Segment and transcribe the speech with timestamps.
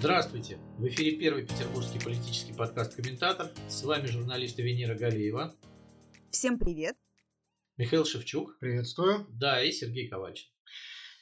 [0.00, 0.56] Здравствуйте!
[0.78, 3.50] В эфире первый петербургский политический подкаст «Комментатор».
[3.68, 5.54] С вами журналист Венера Галеева.
[6.30, 6.96] Всем привет!
[7.76, 8.58] Михаил Шевчук.
[8.60, 9.26] Приветствую.
[9.28, 10.48] Да, и Сергей Ковальчин.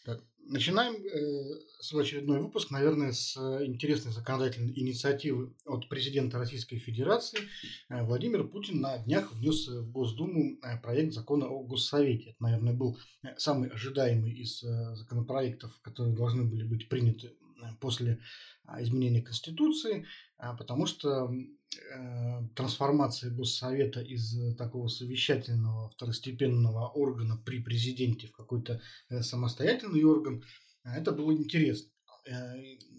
[0.05, 7.41] Так, начинаем э, свой очередной выпуск, наверное, с интересной законодательной инициативы от президента Российской Федерации.
[7.89, 12.31] Э, Владимир Путин на днях внес в Госдуму э, проект закона о Госсовете.
[12.31, 17.48] Это, наверное, был э, самый ожидаемый из э, законопроектов, которые должны были быть приняты Э,
[17.81, 18.21] после
[18.65, 27.61] а, изменения Конституции, а, потому что э, трансформация Госсовета из такого совещательного второстепенного органа при
[27.61, 30.45] президенте в какой-то э, самостоятельный орган,
[30.85, 31.91] это было интересно.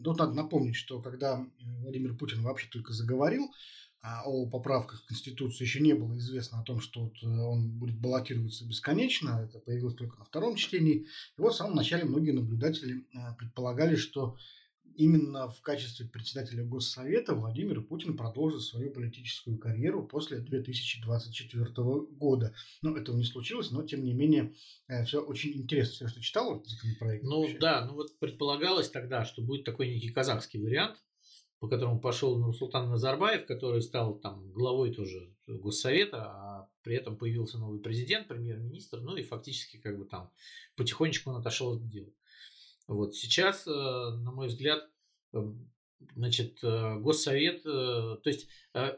[0.04, 1.46] Тут надо напомнить, что когда
[1.82, 3.54] Владимир Путин вообще только заговорил а,
[4.02, 9.45] о поправках в Конституцию, еще не было известно о том, что он будет баллотироваться бесконечно.
[9.48, 11.05] Это появилось только на втором чтении.
[11.38, 13.05] И вот в самом начале многие наблюдатели
[13.38, 14.38] предполагали, что
[14.99, 21.66] именно в качестве председателя Госсовета Владимир Путин продолжит свою политическую карьеру после 2024
[22.12, 22.54] года.
[22.82, 24.54] Ну, этого не случилось, но тем не менее
[24.88, 25.93] э, все очень интересно.
[25.93, 27.23] Все, что читал законопроект?
[27.23, 27.57] Ну вообще?
[27.60, 30.98] да, ну вот предполагалось тогда, что будет такой некий казахский вариант,
[31.60, 37.57] по которому пошел Нурсултан Назарбаев, который стал там главой тоже Госсовета, а при этом появился
[37.57, 40.32] новый президент, премьер-министр, ну и фактически как бы там
[40.76, 42.12] потихонечку он отошел от дела.
[42.88, 44.90] Вот сейчас, э, на мой взгляд,
[45.34, 45.70] эм,
[46.16, 48.48] значит, э, Госсовет, э, то есть,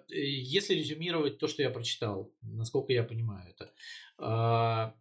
[0.08, 4.96] если резюмировать то, что я прочитал, насколько я понимаю это,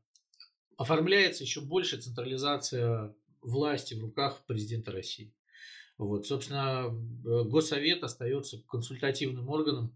[0.77, 5.34] оформляется еще больше централизация власти в руках президента России.
[6.00, 6.88] Вот, собственно,
[7.24, 9.94] Госсовет остается консультативным органом.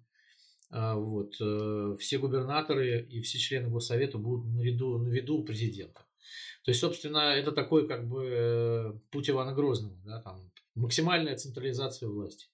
[0.70, 1.34] Вот,
[2.00, 6.02] все губернаторы и все члены Госсовета будут на виду, на виду президента.
[6.64, 12.08] То есть, собственно, это такой как бы э, путь Ивана Грозного, да, там максимальная централизация
[12.08, 12.46] власти.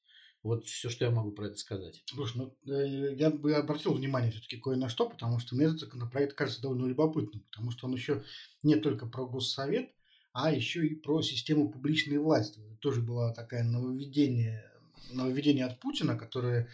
[0.42, 2.02] Вот все, что я могу про это сказать.
[2.06, 5.78] Слушай, ну, э, я бы обратил внимание все-таки кое на что, потому что мне этот
[5.78, 8.24] законопроект кажется довольно любопытным, потому что он еще
[8.64, 9.90] не только про Госсовет,
[10.32, 12.60] а еще и про систему публичной власти.
[12.60, 14.64] Это тоже было такое нововведение,
[15.12, 16.68] нововведение от Путина, которое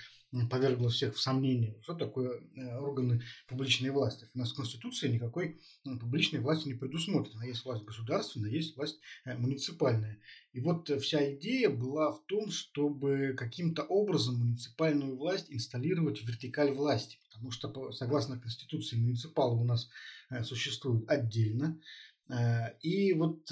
[0.51, 4.29] повергло всех в сомнение, что такое э, органы публичной власти.
[4.35, 7.43] У нас в Конституции никакой публичной власти не предусмотрено.
[7.45, 10.19] Есть власть государственная, есть власть э, муниципальная.
[10.53, 16.27] И вот э, вся идея была в том, чтобы каким-то образом муниципальную власть инсталлировать в
[16.27, 17.19] вертикаль власти.
[17.31, 19.91] Потому что, согласно Конституции, муниципалы у нас
[20.43, 21.79] существуют отдельно.
[22.83, 23.51] И вот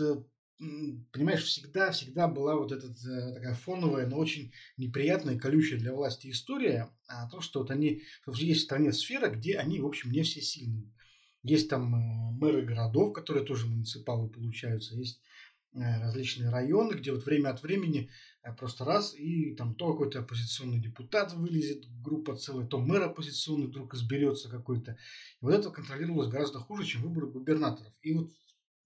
[1.13, 6.31] понимаешь, всегда, всегда была вот эта э, такая фоновая, но очень неприятная, колючая для власти
[6.31, 10.23] история, а то, что вот они, есть в стране сфера, где они, в общем, не
[10.23, 10.93] все сильные.
[11.43, 15.21] Есть там э, мэры городов, которые тоже муниципалы получаются, есть
[15.75, 18.11] э, различные районы, где вот время от времени
[18.59, 23.95] просто раз, и там то какой-то оппозиционный депутат вылезет, группа целая, то мэр оппозиционный вдруг
[23.95, 24.93] изберется какой-то.
[25.41, 27.93] И вот это контролировалось гораздо хуже, чем выборы губернаторов.
[28.03, 28.31] И вот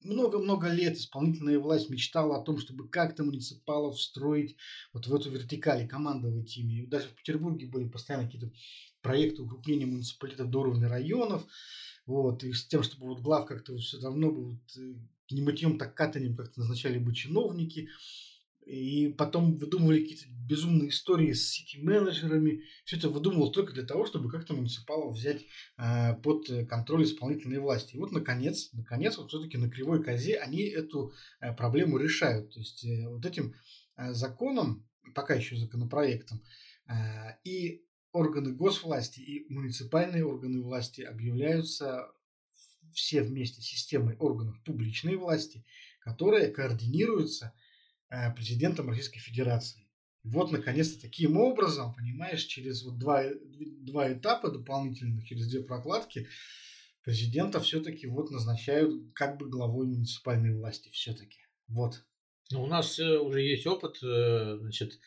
[0.03, 4.57] много-много лет исполнительная власть мечтала о том, чтобы как-то муниципалов встроить
[4.93, 6.87] вот в эту вертикали, командовать ими.
[6.87, 8.53] Даже в Петербурге были постоянно какие-то
[9.03, 11.47] проекты укрепления муниципалитетов до уровня районов.
[12.07, 14.95] Вот, и с тем, чтобы вот глав как-то все давно бы вот, э,
[15.31, 17.91] не мытьем, так катанием как-то назначали бы чиновники.
[18.65, 22.63] И потом выдумывали какие-то безумные истории с сити-менеджерами.
[22.85, 25.45] Все это выдумывалось только для того, чтобы как-то муниципалов взять
[25.77, 27.95] э, под контроль исполнительной власти.
[27.95, 32.53] И вот, наконец, наконец, вот все-таки на кривой козе они эту э, проблему решают.
[32.53, 33.55] То есть, э, вот этим
[33.97, 36.43] э, законом, пока еще законопроектом,
[36.89, 36.93] э,
[37.45, 42.11] и органы госвласти, и муниципальные органы власти объявляются
[42.93, 45.65] все вместе системой органов публичной власти,
[46.01, 47.53] которые координируются–
[48.11, 49.87] Э, президентом Российской Федерации.
[50.25, 53.25] Вот, наконец-то, таким образом, понимаешь, через вот два,
[53.81, 56.29] два этапа дополнительных, через две прокладки,
[57.03, 61.39] президента все-таки вот назначают как бы главой муниципальной власти все-таки.
[61.69, 62.05] Вот.
[62.51, 64.99] Ну, у нас э, уже есть опыт, э, значит,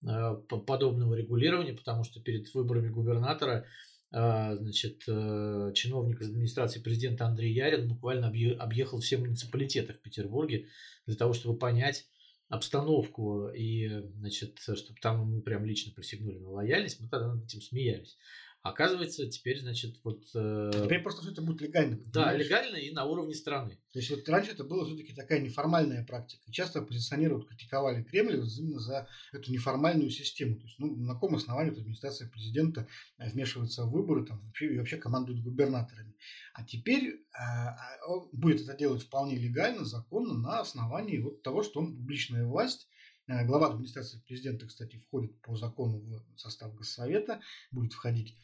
[0.00, 3.66] подобного регулирования, потому что перед выборами губернатора
[4.10, 10.68] значит, чиновник из администрации президента Андрей Ярин буквально объехал все муниципалитеты в Петербурге
[11.06, 12.06] для того, чтобы понять,
[12.48, 17.60] обстановку и, значит, чтобы там ему прям лично присягнули на лояльность, мы тогда над этим
[17.60, 18.18] смеялись.
[18.62, 20.24] Оказывается, теперь, значит, вот...
[20.34, 20.70] Э...
[20.72, 21.96] Теперь просто все это будет легально.
[21.96, 22.12] Понимаешь?
[22.12, 23.78] Да, легально и на уровне страны.
[23.92, 26.42] То есть вот раньше это было все-таки такая неформальная практика.
[26.46, 30.56] И часто оппозиционеры критиковали Кремль вот именно за эту неформальную систему.
[30.56, 32.88] То есть, ну, на каком основании вот администрация президента
[33.18, 36.16] э, вмешивается в выборы там, вообще, и вообще командует губернаторами.
[36.52, 41.62] А теперь а, а, он будет это делать вполне легально, законно, на основании вот того,
[41.62, 42.87] что он публичная власть, Э,
[43.28, 45.98] глава администрации президента, кстати, входит по закону
[46.34, 47.40] в состав Госсовета,
[47.70, 48.34] будет входить.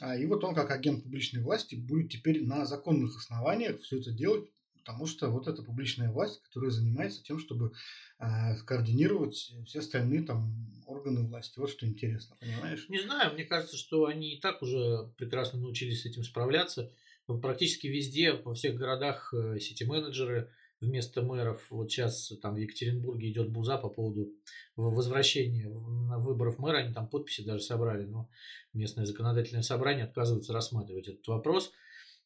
[0.00, 4.10] А, и вот он, как агент публичной власти, будет теперь на законных основаниях все это
[4.10, 7.72] делать, потому что вот эта публичная власть, которая занимается тем, чтобы
[8.18, 11.58] э, координировать все остальные там органы власти.
[11.58, 12.86] Вот что интересно, понимаешь?
[12.90, 16.92] Не знаю, мне кажется, что они и так уже прекрасно научились с этим справляться.
[17.26, 20.50] Практически везде, во всех городах э, сети-менеджеры
[20.80, 21.66] вместо мэров.
[21.70, 24.32] Вот сейчас там в Екатеринбурге идет буза по поводу
[24.76, 26.78] возвращения выборов мэра.
[26.78, 28.28] Они там подписи даже собрали, но
[28.72, 31.72] местное законодательное собрание отказывается рассматривать этот вопрос.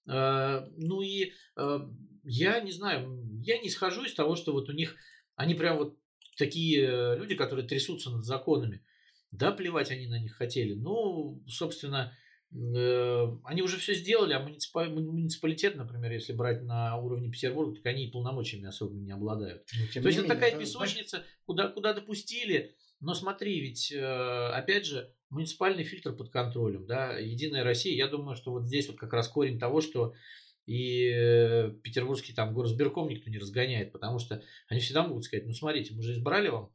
[0.06, 1.78] Э, ну и э,
[2.24, 4.96] я не знаю, я не схожу из того, что вот у них,
[5.36, 5.96] они прям вот
[6.36, 8.84] такие люди, которые трясутся над законами.
[9.30, 10.74] Да, плевать они на них хотели.
[10.74, 17.76] Ну, собственно, э, они уже все сделали, а муниципалитет, например, если брать на уровне Петербурга,
[17.76, 19.66] так они и полномочиями особо не обладают.
[19.94, 22.74] Ну, То есть это такая песочница, куда, куда допустили.
[23.00, 28.50] Но смотри, ведь опять же, муниципальный фильтр под контролем, да, Единая Россия, я думаю, что
[28.50, 30.14] вот здесь вот как раз корень того, что
[30.68, 35.54] и э, петербургский там горосберком никто не разгоняет, потому что они всегда могут сказать, ну
[35.54, 36.70] смотрите, мы же избрали вам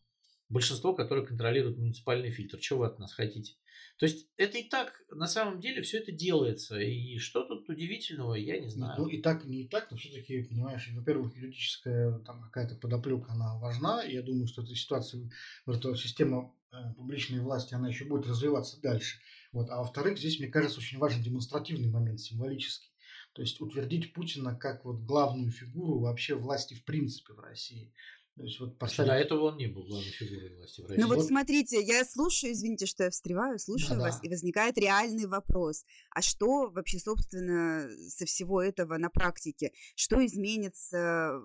[0.50, 3.54] большинство, которое контролирует муниципальный фильтр, что вы от нас хотите?
[3.98, 6.80] То есть это и так, на самом деле, все это делается.
[6.80, 8.96] И что тут удивительного, я не знаю.
[8.98, 13.58] Ну, и так, не и так, но все-таки, понимаешь, во-первых, юридическая там какая-то подоплека, она
[13.60, 14.04] важна.
[14.04, 15.30] Я думаю, что эта ситуация,
[15.66, 19.20] вот эта система Э, публичной власти, она еще будет развиваться дальше.
[19.52, 19.70] Вот.
[19.70, 22.92] А во-вторых, здесь, мне кажется, очень важен демонстративный момент, символический.
[23.34, 27.94] То есть утвердить Путина как вот главную фигуру вообще власти в принципе в России.
[28.36, 29.12] То есть вот поставить...
[29.12, 31.02] До этого он не был главной фигурой власти в России.
[31.02, 34.28] Ну вот, вот смотрите, я слушаю, извините, что я встреваю, слушаю да, вас, да.
[34.28, 35.86] и возникает реальный вопрос.
[36.10, 39.72] А что вообще, собственно, со всего этого на практике?
[39.96, 41.40] Что изменится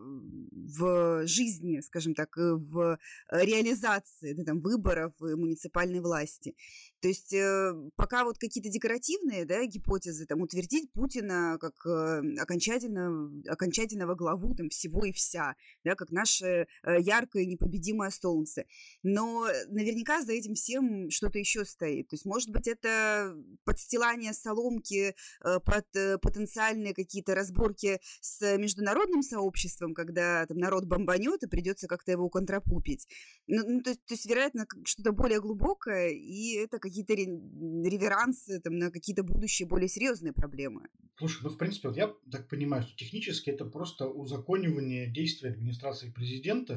[0.50, 2.98] в жизни, скажем так, в
[3.30, 6.56] реализации да, там, выборов муниципальной власти?
[7.00, 13.30] То есть э, пока вот какие-то декоративные да, гипотезы, там, утвердить Путина как э, окончательно,
[13.46, 15.54] окончательного главу там, всего и вся,
[15.84, 18.64] да, как наше э, яркое непобедимое солнце.
[19.02, 22.08] Но наверняка за этим всем что-то еще стоит.
[22.08, 23.34] То есть, может быть, это
[23.64, 25.86] подстилание соломки под
[26.22, 33.06] потенциальные какие-то разборки с международным сообществом, когда там, народ бомбанет и придется как-то его контрапупить.
[33.46, 38.90] Ну, ну, то, то есть, вероятно, что-то более глубокое, и это какие-то реверансы там, на
[38.90, 40.88] какие-то будущие более серьезные проблемы.
[41.18, 46.10] Слушай, ну, в принципе, вот я так понимаю, что технически это просто узаконивание действий администрации
[46.10, 46.67] президента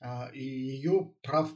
[0.00, 1.52] а, и ее прав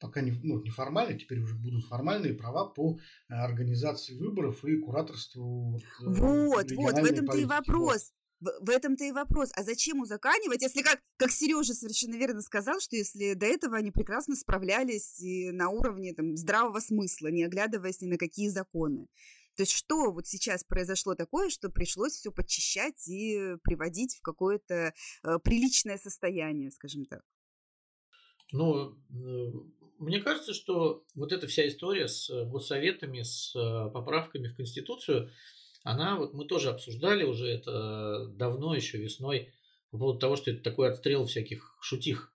[0.00, 2.98] пока не, ну, не формально, теперь уже будут формальные права по
[3.28, 5.78] а, организации выборов и кураторству.
[6.00, 8.12] Вот, вот, в этом-то и вопрос.
[8.40, 9.50] В, в этом-то и вопрос.
[9.54, 13.90] А зачем узаканивать, если как, как Сережа совершенно верно сказал, что если до этого они
[13.90, 19.08] прекрасно справлялись и на уровне там, здравого смысла, не оглядываясь ни на какие законы.
[19.60, 24.94] То есть что вот сейчас произошло такое, что пришлось все подчищать и приводить в какое-то
[25.22, 27.20] э, приличное состояние, скажем так?
[28.52, 29.52] Ну, э,
[29.98, 35.30] мне кажется, что вот эта вся история с госсоветами, с э, поправками в Конституцию,
[35.84, 39.52] она, вот мы тоже обсуждали уже это давно, еще весной,
[39.90, 42.32] по поводу того, что это такой отстрел всяких шутих,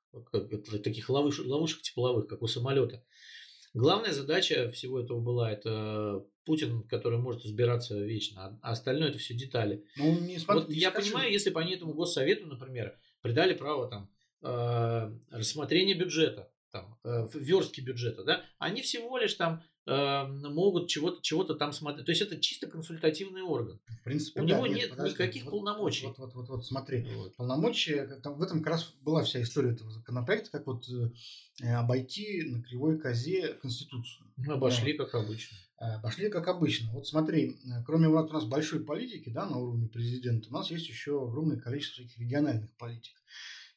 [0.83, 3.03] таких ловушек, ловушек тепловых, как у самолета.
[3.75, 9.33] Главная задача всего этого была это Путин, который может избираться вечно, а остальное это все
[9.33, 9.83] детали.
[9.97, 11.11] Ну, не смотри, вот не я скажи.
[11.11, 14.09] понимаю, если бы они этому госсовету, например, придали право там
[14.43, 21.43] э, рассмотрения бюджета, там, э, верстки бюджета, да, они всего лишь там могут чего-то чего
[21.43, 22.05] там смотреть.
[22.05, 23.79] То есть это чисто консультативный орган.
[23.87, 26.07] В принципе, У да, него нет, нет подожди, никаких вот, полномочий.
[26.07, 27.35] Вот, вот, вот, вот, смотри, вот.
[27.35, 32.43] полномочия, там, в этом как раз была вся история этого законопроекта, как вот э, обойти
[32.43, 34.27] на кривой козе Конституцию.
[34.37, 35.05] Мы обошли, да.
[35.05, 35.57] как обычно.
[35.79, 36.91] Э, обошли, как обычно.
[36.91, 40.71] Вот смотри, э, кроме вот у нас большой политики, да, на уровне президента, у нас
[40.71, 43.15] есть еще огромное количество всяких региональных политик.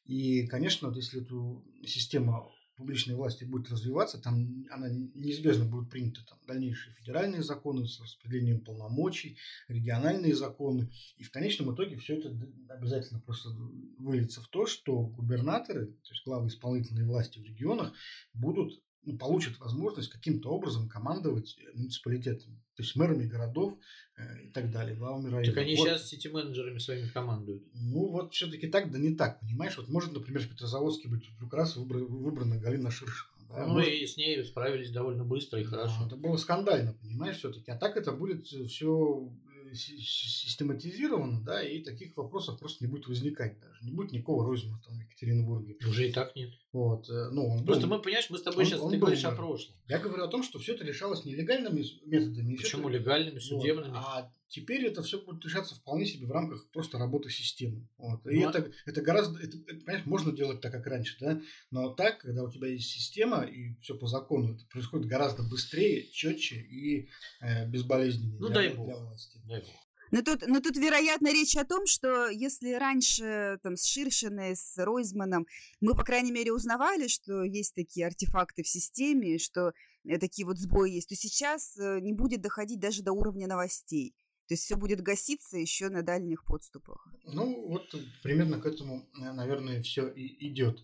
[0.04, 6.20] И, конечно, вот если эту систему публичной власти будет развиваться, там она неизбежно будут приняты
[6.24, 10.90] там, дальнейшие федеральные законы с распределением полномочий, региональные законы.
[11.16, 12.34] И в конечном итоге все это
[12.68, 13.50] обязательно просто
[13.98, 17.92] выльется в то, что губернаторы, то есть главы исполнительной власти в регионах,
[18.32, 23.78] будут ну, получат возможность каким-то образом командовать муниципалитетами, то есть мэрами городов
[24.16, 25.46] э, и так далее, главами районов.
[25.46, 25.88] Так они вот.
[25.88, 27.62] сейчас сети-менеджерами своими командуют.
[27.72, 29.78] Ну, вот все-таки так, да не так, понимаешь?
[29.78, 33.32] Вот может, например, в Петрозаводске быть вдруг раз выбрана, выбрана Галина Ширшина.
[33.48, 33.66] Да?
[33.66, 33.88] Ну, может...
[33.88, 36.06] и с ней справились довольно быстро и хорошо.
[36.06, 37.70] это было скандально, понимаешь, все-таки.
[37.70, 39.32] А так это будет все
[39.74, 43.84] систематизировано, да, и таких вопросов просто не будет возникать даже.
[43.84, 45.76] Не будет никакого Розина там в Екатеринбурге.
[45.86, 46.52] Уже и так нет.
[46.72, 48.98] Вот, э, ну, он Просто был, мы, понимаешь, мы с тобой он, сейчас, он ты
[48.98, 49.76] говоришь о прошлом.
[49.88, 52.56] Я говорю о том, что все это решалось нелегальными методами.
[52.56, 53.90] Почему легальными, судебными?
[53.90, 57.88] Вот, а теперь это все будет решаться вполне себе в рамках просто работы системы.
[57.98, 58.26] Вот.
[58.26, 61.40] И ну, это, это гораздо, это, это, понимаешь, можно делать так, как раньше, да,
[61.70, 66.08] но так, когда у тебя есть система и все по закону, это происходит гораздо быстрее,
[66.10, 67.08] четче и
[67.40, 68.86] э, безболезненнее ну, для, дай бог.
[68.86, 69.40] для власти.
[69.44, 69.88] Дай бог.
[70.10, 74.78] Но тут, но тут, вероятно, речь о том, что если раньше там, с Ширшиной, с
[74.78, 75.46] Ройзманом
[75.80, 79.72] мы, по крайней мере, узнавали, что есть такие артефакты в системе, что
[80.04, 84.14] э, такие вот сбои есть, то сейчас э, не будет доходить даже до уровня новостей.
[84.48, 87.06] То есть все будет гаситься еще на дальних подступах.
[87.24, 90.82] Ну, вот примерно к этому, э, наверное, все и идет.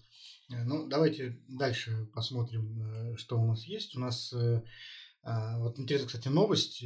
[0.48, 3.96] Ну, давайте дальше посмотрим, что у нас есть.
[3.96, 4.32] У нас
[5.24, 6.84] а, вот интересная, кстати, новость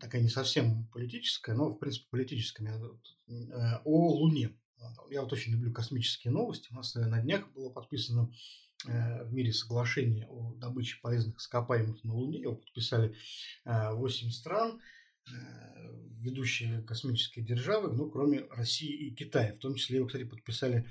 [0.00, 2.80] такая не совсем политическая, но, в принципе, политическая,
[3.28, 4.56] э, о Луне.
[5.10, 6.68] Я вот очень люблю космические новости.
[6.70, 8.32] У нас э, на днях было подписано
[8.86, 12.40] э, в мире соглашение о добыче полезных ископаемых на Луне.
[12.40, 13.14] Его подписали
[13.64, 14.80] 8 стран,
[16.20, 19.54] ведущие космические державы, ну, кроме России и Китая.
[19.54, 20.86] В том числе его, кстати, подписали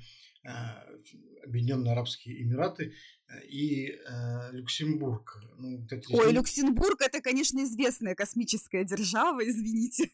[1.44, 2.94] Объединенные Арабские Эмираты
[3.28, 5.42] э, и э, Люксембург.
[5.58, 6.34] Ну, это, Ой, не...
[6.34, 10.10] Люксембург это, конечно, известная космическая держава, извините.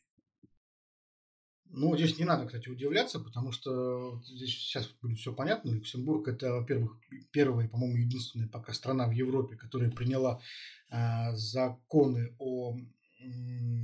[1.73, 5.71] Ну, здесь не надо, кстати, удивляться, потому что здесь сейчас будет все понятно.
[5.71, 6.99] Люксембург это, во-первых,
[7.31, 10.41] первая, по-моему, единственная пока страна в Европе, которая приняла
[10.91, 12.81] э, законы о э,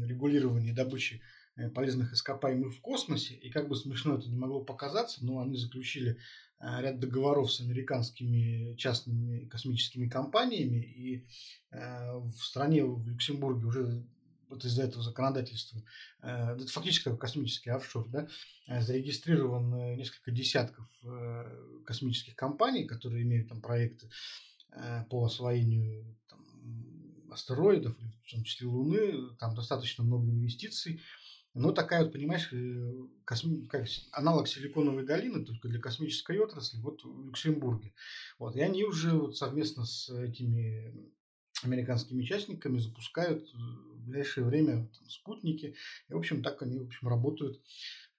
[0.05, 1.21] регулировании добычи
[1.57, 3.35] Э, полезных ископаемых в космосе.
[3.35, 6.19] И как бы смешно это не могло показаться, но они заключили
[6.61, 10.83] э, ряд договоров с американскими частными космическими компаниями.
[10.85, 11.27] И
[11.71, 14.07] э, в стране, в Люксембурге уже
[14.51, 15.83] вот из-за этого законодательства,
[16.21, 18.29] это фактически космический офшор, да,
[18.69, 20.89] зарегистрирован несколько десятков
[21.85, 24.09] космических компаний, которые имеют там проекты
[25.11, 26.17] по освоению
[27.37, 31.01] астероидов, в том числе Луны, там достаточно много инвестиций.
[31.55, 32.93] Ну, такая вот, понимаешь, э,
[33.25, 33.67] косми...
[33.67, 37.95] как аналог силиконовой долины, только для космической отрасли, вот в Люксембурге.
[38.39, 40.95] Вот, и они уже вот совместно с этими
[41.63, 45.75] американскими участниками запускают э, в ближайшее время там, спутники.
[46.09, 47.63] И, в общем, так они, в общем, работают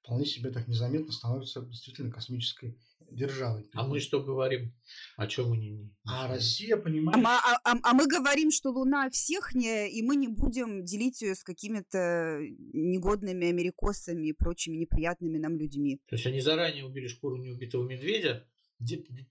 [0.02, 2.80] вполне себе так незаметно становятся действительно космической
[3.12, 3.70] державой.
[3.74, 4.74] А мы что говорим?
[5.16, 5.92] О чем мы не...
[6.06, 7.24] А Россия, понимаешь...
[7.26, 11.22] А, а, а, а мы говорим, что Луна всех не, и мы не будем делить
[11.22, 12.40] ее с какими-то
[12.74, 16.00] негодными америкосами и прочими неприятными нам людьми.
[16.10, 18.48] То есть они заранее убили шкуру неубитого медведя,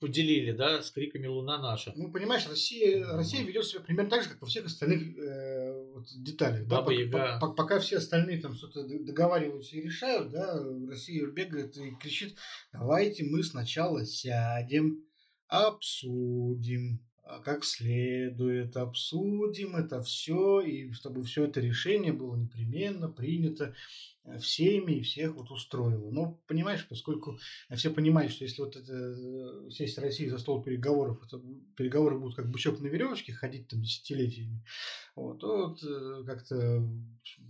[0.01, 1.93] поделили, да, с криками «Луна наша».
[1.97, 6.07] Ну, понимаешь, Россия, Россия ведет себя примерно так же, как во всех остальных э, вот,
[6.17, 6.67] деталях.
[6.67, 11.93] Да, пока, пока, пока все остальные там что-то договариваются и решают, да, Россия бегает и
[11.93, 12.37] кричит,
[12.73, 15.05] давайте мы сначала сядем,
[15.47, 23.75] обсудим, а как следует, обсудим это все, и чтобы все это решение было непременно принято
[24.39, 26.11] всеми и всех вот устроило.
[26.11, 27.39] Но, понимаешь, поскольку
[27.75, 31.41] все понимают, что если вот это э, сесть России за стол переговоров, это
[31.77, 34.65] переговоры будут как бычок на веревочке ходить там десятилетиями,
[35.15, 36.87] вот, то вот э, как-то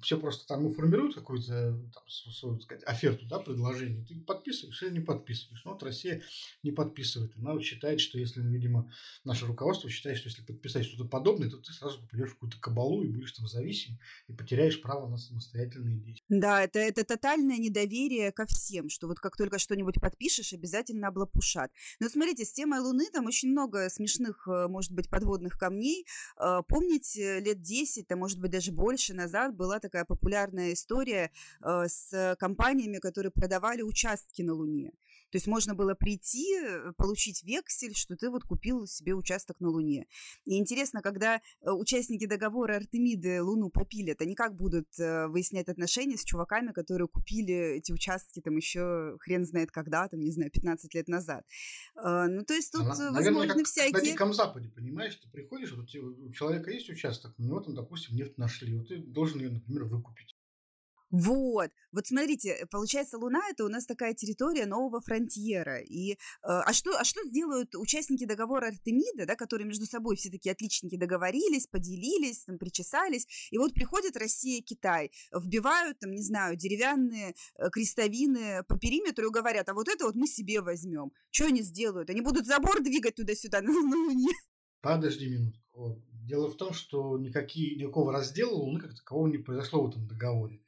[0.03, 1.79] все просто там ну, формируют какую-то
[2.09, 5.65] свою, сказать, оферту, да, предложение, ты подписываешь или не подписываешь.
[5.65, 6.23] Но вот Россия
[6.63, 7.33] не подписывает.
[7.37, 8.93] Она считает, что если, ну, видимо,
[9.25, 13.03] наше руководство считает, что если подписать что-то подобное, то ты сразу попадешь в какую-то кабалу
[13.03, 16.25] и будешь там зависим и потеряешь право на самостоятельные действия.
[16.29, 21.71] Да, это, это тотальное недоверие ко всем, что вот как только что-нибудь подпишешь, обязательно облапушат.
[22.01, 26.07] Но смотрите, с темой Луны там очень много смешных, э, может быть, подводных камней.
[26.39, 31.31] Э, помните, лет 10, а может быть даже больше назад была такая популярная история
[31.63, 34.93] э, с компаниями, которые продавали участки на Луне.
[35.37, 39.69] То есть можно было прийти, э, получить вексель, что ты вот купил себе участок на
[39.69, 40.07] Луне.
[40.47, 46.17] И интересно, когда э, участники договора Артемиды Луну попилят, они как будут э, выяснять отношения
[46.17, 50.95] с чуваками, которые купили эти участки там еще хрен знает когда, там, не знаю, 15
[50.95, 51.45] лет назад.
[51.97, 53.93] Ну, то есть тут Она, возможно как, всякие...
[53.93, 58.17] на Диком Западе, понимаешь, ты приходишь, вот у человека есть участок, у него там, допустим,
[58.17, 60.36] нефть нашли, вот ты должен ее, например, выкупить.
[61.11, 65.79] Вот, вот смотрите, получается, Луна это у нас такая территория нового фронтьера.
[65.81, 70.31] И, э, а, что, а что сделают участники договора Артемида, да, которые между собой все
[70.31, 76.57] такие отличники договорились, поделились, там, причесались, и вот приходит Россия, Китай, вбивают, там, не знаю,
[76.57, 81.13] деревянные э, крестовины по периметру и говорят, а вот это вот мы себе возьмем.
[81.31, 82.11] Что они сделают?
[82.11, 84.33] Они будут забор двигать туда-сюда на Луне?
[84.81, 86.03] Подожди минутку.
[86.13, 90.61] Дело в том, что никакие, никакого раздела Луны как такового не произошло в этом договоре.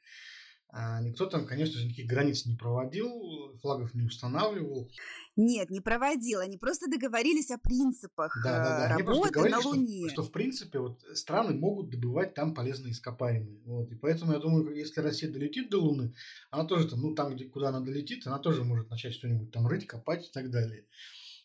[0.71, 4.91] А никто там, конечно же, никаких границ не проводил, флагов не устанавливал.
[5.35, 6.41] Нет, не проводил.
[6.41, 8.99] Они просто договорились о принципах да, да, да.
[8.99, 10.09] работы на Луне.
[10.09, 13.63] Что, что, в принципе, вот страны могут добывать там полезные ископаемые.
[13.65, 13.91] Вот.
[13.91, 16.15] И поэтому я думаю, если Россия долетит до Луны,
[16.51, 19.67] она тоже там, ну, там, где, куда она долетит, она тоже может начать что-нибудь там
[19.67, 20.85] рыть, копать и так далее.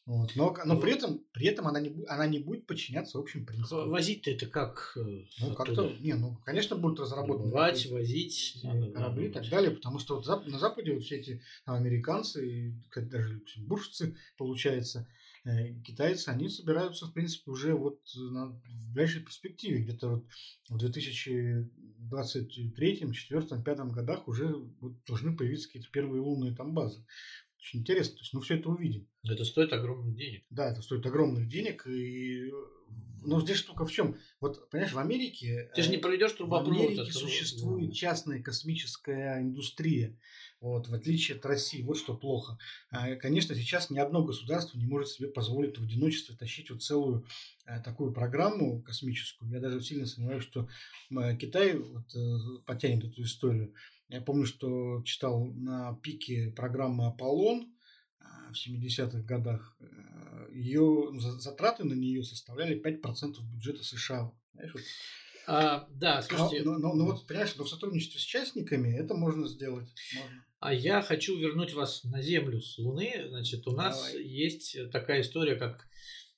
[0.05, 0.35] Вот.
[0.35, 3.89] Но, но при этом, при этом она, не, она не будет подчиняться общим принципам.
[3.89, 4.97] Возить-то это как?
[4.97, 7.45] Э, ну, как-то, не, ну, конечно, будут разработаны.
[7.45, 8.61] Добывать, возить.
[8.93, 13.35] Корабли и так далее, потому что вот на Западе вот все эти американцы, и даже
[13.35, 15.07] люксембуржцы, получается,
[15.45, 20.25] э, китайцы, они собираются, в принципе, уже вот на, в ближайшей перспективе, где-то вот
[20.69, 21.69] в 2023,
[22.09, 27.05] 2024, 2025 годах уже вот должны появиться какие-то первые лунные там базы.
[27.63, 28.15] Очень интересно.
[28.15, 29.07] То есть мы все это увидим.
[29.23, 30.43] Это стоит огромных денег.
[30.49, 31.87] Да, это стоит огромных денег.
[31.87, 32.51] И...
[33.25, 34.19] Но здесь штука в чем?
[34.41, 35.71] Вот, понимаешь, в Америке...
[35.73, 36.77] Ты же не проведешь трубопровод.
[36.77, 40.19] В Америке существует частная космическая индустрия.
[40.59, 42.57] Вот, в отличие от России, вот что плохо.
[42.89, 47.25] А, конечно, сейчас ни одно государство не может себе позволить в одиночестве тащить вот целую
[47.65, 49.49] э, такую программу космическую.
[49.51, 50.67] Я даже сильно сомневаюсь, что
[51.39, 53.73] Китай вот, э, потянет эту историю.
[54.13, 57.73] Я помню, что читал на пике программы «Аполлон»
[58.19, 59.75] а, в 70-х годах.
[59.79, 64.31] Э, Ее затраты на нее составляли 5% бюджета США.
[64.53, 64.83] Знаешь, вот.
[65.47, 66.61] а, да, слушайте.
[66.63, 69.91] Но, но, но вот, понимаешь, но в сотрудничестве с частниками это можно сделать.
[70.13, 70.45] Можно.
[70.59, 73.25] А я хочу вернуть вас на Землю с Луны.
[73.29, 74.23] Значит, у нас Давай.
[74.27, 75.87] есть такая история, как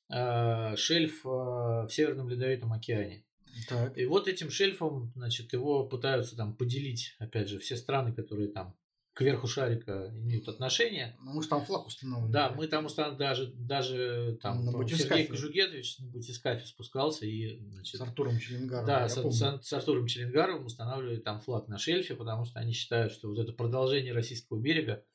[0.09, 3.25] э, шельф э, в Северном Ледовитом океане.
[3.69, 3.97] Так.
[3.97, 8.75] И вот этим шельфом, значит, его пытаются там поделить, опять же, все страны, которые там
[9.15, 11.15] к верху шарика имеют отношение.
[11.21, 12.29] Ну, мы же там флаг установили.
[12.33, 17.95] Да, мы там установили, даже, даже там на Сергей Кожугетович на Бутискафе спускался и, значит...
[17.95, 22.43] С Артуром Челенгаровым, Да, с, с, с Артуром Челенгаровым устанавливали там флаг на шельфе, потому
[22.43, 25.05] что они считают, что вот это продолжение российского берега.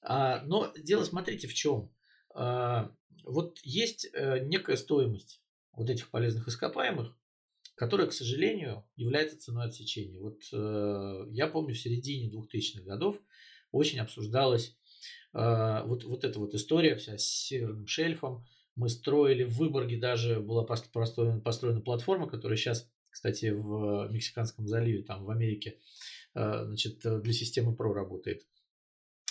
[0.00, 1.92] А, но дело, смотрите, в чем.
[2.36, 2.92] А,
[3.24, 5.42] вот есть а, некая стоимость
[5.72, 7.17] вот этих полезных ископаемых,
[7.78, 10.18] которая, к сожалению, является ценой отсечения.
[10.18, 13.16] Вот э, я помню, в середине 2000-х годов
[13.70, 14.76] очень обсуждалась
[15.32, 18.44] э, вот, вот эта вот история вся с северным шельфом.
[18.74, 25.04] Мы строили в Выборге, даже была построена, построена платформа, которая сейчас, кстати, в Мексиканском заливе,
[25.04, 25.78] там в Америке,
[26.34, 28.44] э, значит, для системы ПРО работает.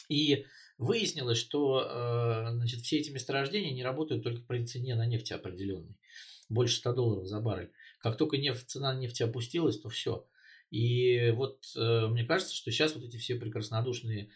[0.08, 0.46] И
[0.78, 5.98] выяснилось, что э, значит, все эти месторождения не работают только при цене на нефть определенной.
[6.48, 7.72] Больше 100 долларов за баррель.
[8.08, 10.26] Как только нефть, цена нефти опустилась, то все.
[10.72, 14.30] И вот э, мне кажется, что сейчас вот эти все прекраснодушные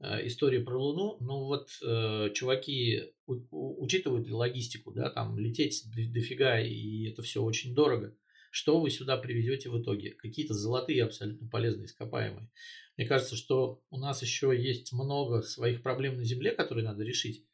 [0.00, 6.58] э, истории про Луну, ну вот э, чуваки у, учитывают логистику, да, там лететь дофига,
[6.58, 8.12] и это все очень дорого.
[8.50, 10.10] Что вы сюда привезете в итоге?
[10.10, 12.50] Какие-то золотые, абсолютно полезные ископаемые.
[12.96, 17.44] Мне кажется, что у нас еще есть много своих проблем на Земле, которые надо решить.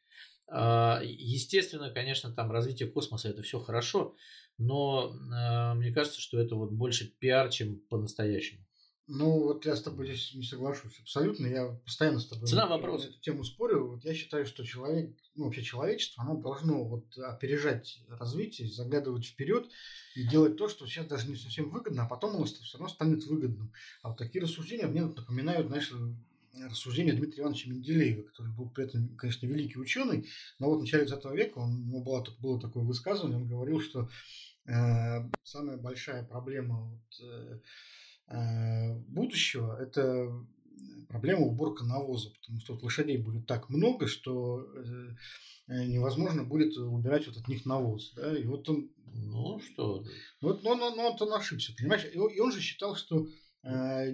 [0.55, 4.15] А, естественно, конечно, там развитие космоса это все хорошо,
[4.59, 8.63] но э, мне кажется, что это вот больше пиар, чем по-настоящему.
[9.07, 11.47] Ну, вот я с тобой здесь не соглашусь абсолютно.
[11.47, 13.09] Я постоянно с тобой Цена вопроса.
[13.09, 13.87] эту тему спорю.
[13.87, 19.67] Вот я считаю, что человек, ну, вообще человечество, оно должно вот опережать развитие, заглядывать вперед
[20.15, 23.25] и делать то, что сейчас даже не совсем выгодно, а потом оно все равно станет
[23.25, 23.73] выгодным.
[24.03, 25.91] А вот такие рассуждения мне напоминают, знаешь,
[26.53, 30.27] рассуждения Дмитрия Ивановича Менделеева, который был при этом, конечно, великий ученый,
[30.59, 33.81] но вот в начале 20 века он, у него было, было такое высказывание, он говорил,
[33.81, 34.09] что
[34.65, 37.59] э, самая большая проблема вот, э,
[38.27, 40.31] э, будущего– это
[41.07, 45.15] проблема уборка навоза, потому что вот лошадей будет так много, что э,
[45.67, 48.13] э невозможно будет убирать вот от них навоз.
[48.15, 48.37] Да?
[48.37, 48.89] И вот он...
[49.15, 50.03] Ну, что?
[50.41, 52.05] Вот, но, но, но он, он ошибся, понимаешь?
[52.05, 53.27] И, и он же считал, что
[53.61, 54.11] э,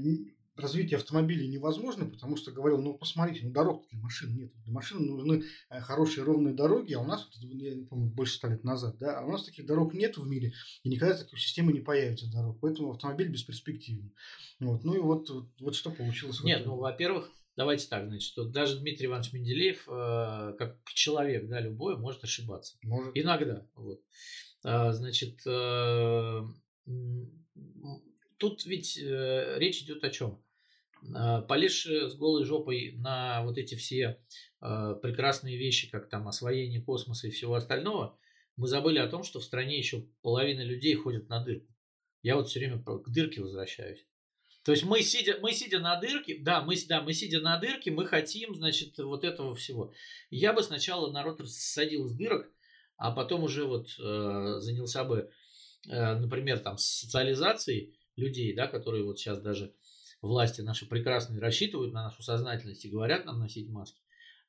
[0.60, 4.52] развитие автомобилей невозможно, потому что говорил, ну посмотрите, ну дорог для машин нет.
[4.64, 8.48] Для машин нужны э, хорошие ровные дороги, а у нас, я не помню, больше ста
[8.48, 11.74] лет назад, да, а у нас таких дорог нет в мире, и никогда такой системы
[11.74, 12.60] не появится дорог.
[12.62, 14.14] Поэтому автомобиль бесперспективен.
[14.60, 14.84] Вот.
[14.84, 16.44] Ну и вот, вот, вот что получилось.
[16.44, 21.60] Нет, ну, во-первых, давайте так, значит, что даже Дмитрий Иванович Менделеев, э, как человек, да,
[21.60, 22.78] любой, может ошибаться.
[22.84, 23.12] Может.
[23.16, 23.66] Иногда.
[23.76, 24.02] Вот.
[24.64, 26.42] А, значит, э,
[28.38, 30.42] тут ведь э, речь идет о чем?
[31.14, 34.20] А, полезши с голой жопой на вот эти все
[34.60, 38.18] а, прекрасные вещи, как там освоение космоса и всего остального,
[38.56, 41.74] мы забыли о том, что в стране еще половина людей ходят на дырку.
[42.22, 44.06] Я вот все время к дырке возвращаюсь.
[44.64, 47.92] То есть мы сидя, мы сидя на дырке, да, мы, да, мы сидя на дырке,
[47.92, 49.94] мы хотим, значит, вот этого всего.
[50.30, 52.52] Я бы сначала народ рассадил с дырок,
[52.98, 55.32] а потом уже вот э, занялся бы,
[55.88, 59.74] э, например, там, социализацией людей, да, которые вот сейчас даже
[60.28, 64.02] власти наши прекрасные рассчитывают на нашу сознательность и говорят нам носить маски.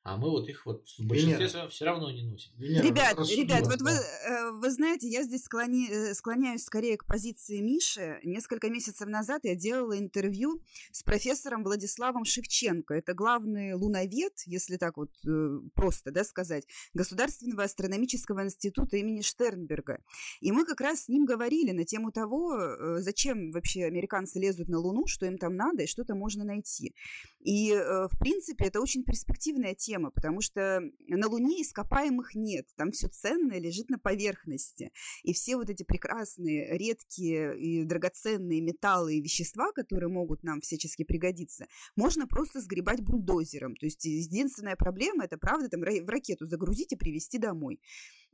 [0.03, 2.51] А мы вот их вот в большинстве своем все равно не носим.
[2.57, 7.05] Венера ребят, ребят, вот вы, э, вы знаете, я здесь склони, э, склоняюсь скорее к
[7.05, 8.19] позиции Миши.
[8.23, 10.59] Несколько месяцев назад я делала интервью
[10.91, 12.95] с профессором Владиславом Шевченко.
[12.95, 19.99] Это главный луновед, если так вот э, просто да, сказать, Государственного астрономического института имени Штернберга.
[20.39, 24.79] И мы как раз с ним говорили на тему того, зачем вообще американцы лезут на
[24.79, 26.95] Луну, что им там надо и что там можно найти.
[27.39, 32.91] И, в принципе, это очень перспективная тема тема, потому что на Луне ископаемых нет, там
[32.91, 34.91] все ценное лежит на поверхности.
[35.23, 41.03] И все вот эти прекрасные, редкие и драгоценные металлы и вещества, которые могут нам всячески
[41.03, 43.75] пригодиться, можно просто сгребать бульдозером.
[43.75, 47.81] То есть единственная проблема– это, правда, там в ракету загрузить и привезти домой.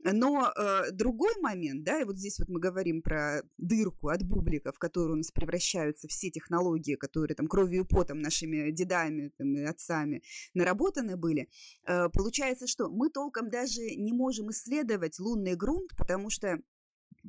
[0.04, 4.72] Но э, другой момент, да, и вот здесь вот мы говорим про дырку от бублика,
[4.72, 9.56] в которую у нас превращаются все технологии, которые там кровью и потом нашими дедами там,
[9.56, 10.22] и отцами
[10.54, 11.48] наработаны были.
[11.84, 16.60] Э, получается, что мы толком даже не можем исследовать лунный грунт, потому что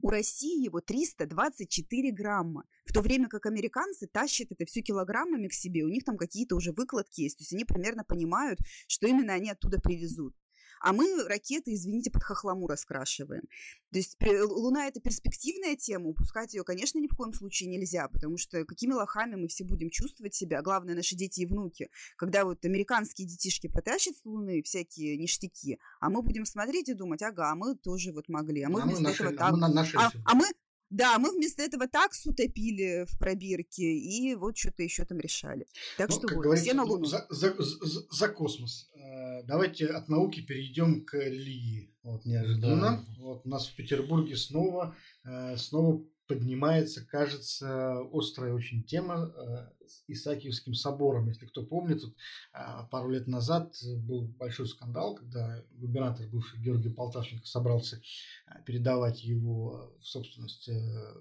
[0.01, 5.53] у России его 324 грамма, в то время как американцы тащат это все килограммами к
[5.53, 9.33] себе, у них там какие-то уже выкладки есть, то есть они примерно понимают, что именно
[9.33, 10.35] они оттуда привезут.
[10.79, 13.43] А мы ракеты, извините, под хохлому раскрашиваем.
[13.91, 18.37] То есть Луна– это перспективная тема, упускать ее, конечно, ни в коем случае нельзя, потому
[18.37, 22.63] что какими лохами мы все будем чувствовать себя, главное, наши дети и внуки, когда вот
[22.65, 27.55] американские детишки потащат с Луны всякие ништяки, а мы будем смотреть и думать, ага, а
[27.55, 29.51] мы тоже вот могли, а мы а вместо мы этого так...
[29.51, 30.45] А мы, а, а мы
[30.89, 35.67] да, мы вместо этого таксу топили в пробирке и вот что-то еще там решали.
[35.97, 37.05] Так ну, что вот, все на Луну.
[37.05, 38.89] За, за, за, за космос.
[38.95, 41.93] Э, давайте от науки перейдем к Лии.
[42.03, 43.05] Вот неожиданно.
[43.07, 43.23] Да.
[43.23, 50.03] Вот у нас в Петербурге снова, э, снова поднимается, кажется, острая очень тема э, с
[50.07, 51.27] Исаакиевским собором.
[51.27, 52.15] Если кто помнит, тут
[52.53, 57.99] а, пару лет назад был большой скандал, когда губернатор бывший Георгий Полтавченко собрался
[58.45, 61.15] а, передавать его в собственность э,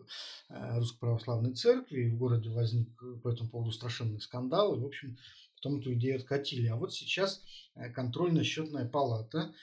[0.51, 4.85] э, Русской Православной Церкви, и в городе возник по этому поводу страшенный скандал, и, в
[4.85, 5.17] общем,
[5.57, 6.67] потом эту идею откатили.
[6.67, 7.43] А вот сейчас
[7.95, 9.55] контрольно-счетная палата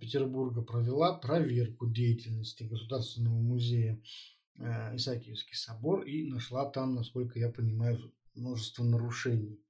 [0.00, 8.12] Петербурга провела проверку деятельности Государственного музея Э, Исаакиевский собор и нашла там, насколько я понимаю,
[8.34, 9.60] множество нарушений.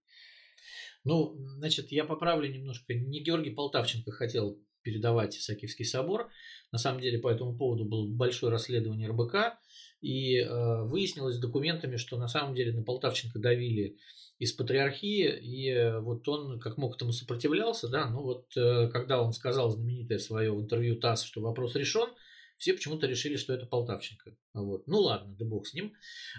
[1.04, 2.94] Ну, значит, я поправлю немножко.
[2.94, 6.30] Не Георгий Полтавченко хотел передавать Исаакиевский собор.
[6.72, 9.58] На самом деле по этому поводу было большое расследование РБК.
[10.00, 13.96] И э, выяснилось документами, что на самом деле на Полтавченко давили
[14.38, 19.22] из патриархии, и э, вот он как мог этому сопротивлялся, да, ну вот э, когда
[19.22, 22.08] он сказал знаменитое свое в интервью ТАСС, что вопрос решен,
[22.56, 24.36] все почему-то решили, что это Полтавченко.
[24.54, 24.86] Вот.
[24.86, 25.92] Ну ладно, да бог с ним.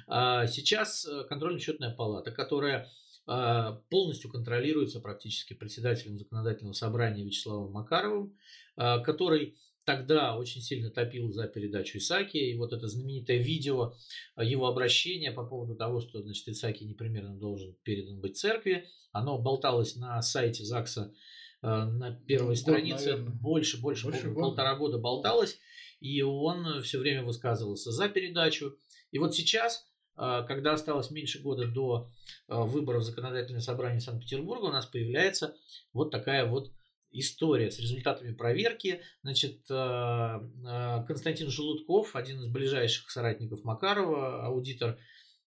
[0.07, 2.89] А сейчас э, контрольно-счетная палата, которая
[3.27, 8.37] а, полностью контролируется практически председателем законодательного собрания Вячеславом Макаровым,
[8.75, 12.37] а, который тогда очень сильно топил за передачу Исаки.
[12.37, 13.95] И вот это знаменитое видео
[14.35, 19.39] а, его обращения по поводу того, что значит, Исаки непременно должен передан быть церкви, оно
[19.39, 21.13] болталось на сайте ЗАГСа
[21.61, 23.11] на первой Год, странице.
[23.11, 23.31] Наверное.
[23.31, 25.57] Больше, больше, больше пол, полтора года болталось
[26.05, 28.77] и он все время высказывался за передачу.
[29.09, 32.11] И вот сейчас, а, когда осталось меньше года до
[32.47, 35.55] а, выборов в законодательное собрание Санкт-Петербурга, у нас появляется
[35.93, 36.71] вот такая вот
[37.09, 39.01] история с результатами проверки.
[39.23, 44.99] Значит, а, Константин Желудков, один из ближайших соратников Макарова, аудитор,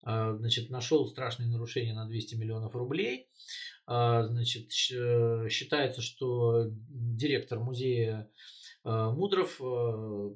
[0.03, 3.27] значит, нашел страшные нарушения на 200 миллионов рублей.
[3.87, 8.29] Значит, считается, что директор музея Э,
[8.85, 10.29] Мудров э,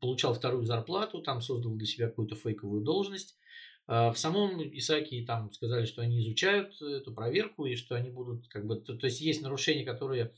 [0.00, 3.36] получал вторую зарплату, там создал для себя какую-то фейковую должность.
[3.86, 8.48] Э, в самом Исаке там сказали, что они изучают эту проверку и что они будут
[8.48, 10.32] как бы, то, то есть есть нарушения, которые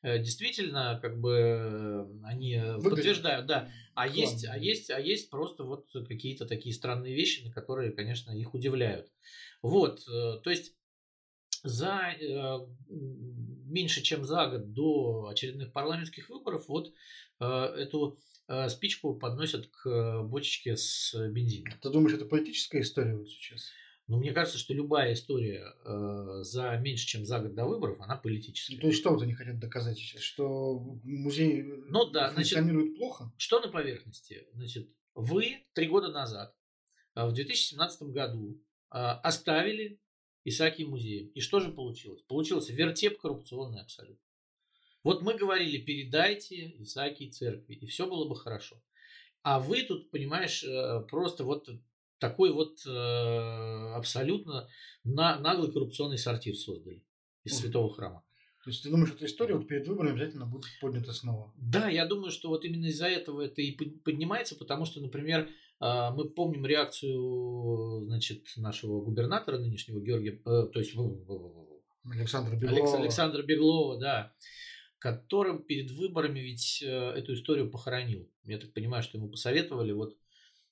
[0.00, 2.90] действительно как бы они Выглядит.
[2.90, 4.14] подтверждают, да, а Ладно.
[4.14, 8.54] есть, а есть, а есть просто вот какие-то такие странные вещи, на которые, конечно, их
[8.54, 9.10] удивляют.
[9.60, 10.77] Вот, то есть
[11.68, 12.58] за э,
[13.68, 16.92] меньше чем за год до очередных парламентских выборов вот
[17.40, 21.72] э, эту э, спичку подносят к бочечке с бензином.
[21.80, 23.70] Ты думаешь, это политическая история вот сейчас?
[24.06, 28.16] Ну, мне кажется, что любая история э, за меньше, чем за год до выборов, она
[28.16, 28.76] политическая.
[28.76, 30.22] Ну, то есть, что вот они хотят доказать сейчас?
[30.22, 33.32] Что музей ну, да, функционирует значит, плохо?
[33.36, 34.46] Что на поверхности?
[34.54, 36.54] Значит, вы три года назад,
[37.14, 40.00] в 2017 году, оставили
[40.48, 41.28] Исааки музеем.
[41.28, 42.22] И что же получилось?
[42.22, 44.24] Получился вертеп коррупционный абсолютно.
[45.04, 48.82] Вот мы говорили, передайте Исааки церкви, и все было бы хорошо.
[49.42, 51.68] А вы тут, понимаешь, э, просто вот
[52.18, 52.90] такой вот э,
[53.94, 54.68] абсолютно
[55.04, 57.04] на, наглый коррупционный сортир создали
[57.44, 58.24] из святого храма.
[58.64, 61.54] То есть ты думаешь, эта история вот перед выборами обязательно будет поднята снова?
[61.56, 65.48] Да, я думаю, что вот именно из-за этого это и поднимается, потому что, например,
[65.80, 70.94] мы помним реакцию значит, нашего губернатора нынешнего Георгия, э, то есть
[72.04, 72.98] Александра Беглова.
[72.98, 74.32] Александра Беглова, да,
[74.98, 78.28] которым перед выборами ведь э, эту историю похоронил.
[78.44, 80.16] Я так понимаю, что ему посоветовали вот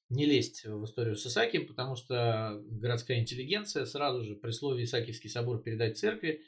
[0.08, 5.30] не лезть в историю с Исаакием, потому что городская интеллигенция сразу же при слове Исаакиевский
[5.30, 6.42] собор передать церкви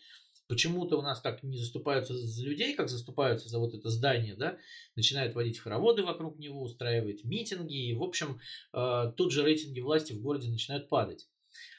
[0.48, 4.58] почему-то у нас так не заступаются за людей, как заступаются за вот это здание, да,
[4.96, 8.40] начинают водить хороводы вокруг него, устраивать митинги, и, в общем,
[8.72, 11.28] э, тут же рейтинги власти в городе начинают падать.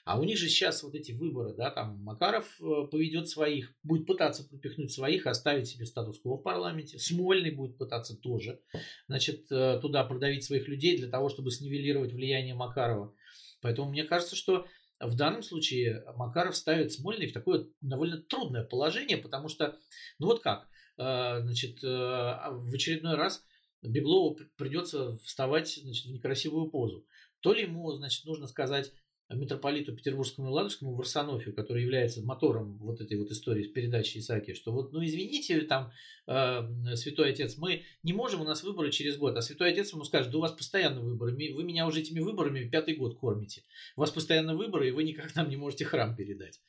[0.05, 4.05] А у них же сейчас вот эти выборы, да, там Макаров э, поведет своих, будет
[4.05, 6.97] пытаться пропихнуть своих, оставить себе статус-кво в парламенте.
[6.99, 8.59] Смольный будет пытаться тоже,
[9.07, 13.13] значит, э, туда продавить своих людей для того, чтобы снивелировать влияние Макарова.
[13.61, 14.65] Поэтому мне кажется, что
[14.99, 19.77] в данном случае Макаров ставит Смольный в такое довольно трудное положение, потому что,
[20.19, 23.45] ну вот как, э, значит, э, в очередной раз
[23.81, 27.05] Беглову придется вставать значит, в некрасивую позу.
[27.39, 28.91] То ли ему, значит, нужно сказать,
[29.35, 34.55] митрополиту Петербургскому и Ладожскому Варсонофию, который является мотором вот этой вот истории с передачей Исааки,
[34.55, 35.91] что вот, ну извините, там,
[36.25, 40.03] э, Святой Отец, мы не можем, у нас выборы через год, а Святой Отец ему
[40.03, 43.63] скажет, да у вас постоянно выборы, вы меня уже этими выборами пятый год кормите,
[43.95, 46.59] у вас постоянно выборы, и вы никак нам не можете храм передать.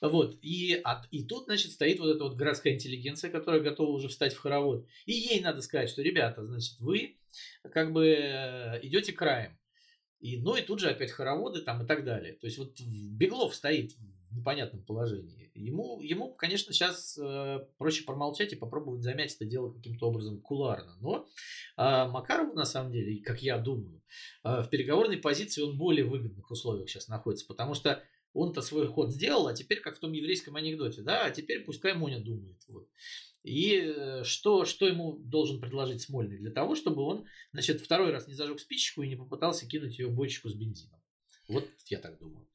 [0.00, 4.08] Вот, и, а, и тут, значит, стоит вот эта вот городская интеллигенция, которая готова уже
[4.08, 7.16] встать в хоровод, и ей надо сказать, что, ребята, значит, вы
[7.72, 9.58] как бы э, идете краем,
[10.24, 12.32] и, ну и тут же опять хороводы там и так далее.
[12.32, 13.92] То есть вот Беглов стоит
[14.30, 15.50] в непонятном положении.
[15.54, 20.96] Ему, ему конечно, сейчас э, проще промолчать и попробовать замять это дело каким-то образом куларно.
[21.02, 21.26] Но
[21.76, 24.00] э, Макарову, на самом деле, как я думаю,
[24.44, 29.12] э, в переговорной позиции он более выгодных условиях сейчас находится, потому что он-то свой ход
[29.12, 32.62] сделал, а теперь, как в том еврейском анекдоте, да, а теперь пускай Моня думает.
[32.68, 32.88] Вот.
[33.44, 36.38] И э, что, что ему должен предложить Смольный?
[36.38, 40.08] Для того, чтобы он, значит, второй раз не зажег спичку и не попытался кинуть ее
[40.08, 40.98] в бочку с бензином.
[41.48, 42.48] Вот я так думаю.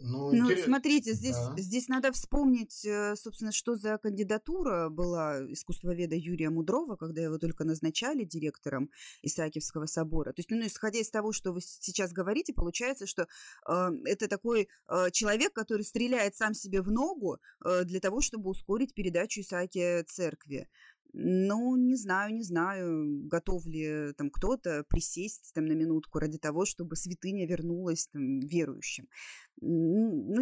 [0.00, 0.64] Ну, ну интерес...
[0.64, 1.54] смотрите, здесь, да.
[1.56, 7.64] здесь надо вспомнить, э, собственно, что за кандидатура была искусствоведа Юрия Мудрова, когда его только
[7.64, 8.90] назначали директором
[9.22, 10.32] Исаакиевского собора.
[10.32, 13.26] То есть, ну, исходя из того, что вы сейчас говорите, получается, что
[13.68, 18.50] э, это такой э, человек, который стреляет сам себе в ногу э, для того, чтобы
[18.50, 20.68] ускорить передачу Исаакия церкви.
[21.12, 26.66] Ну, не знаю, не знаю, готов ли там кто-то присесть там на минутку ради того,
[26.66, 29.08] чтобы святыня вернулась там верующим.
[29.60, 30.40] Ну,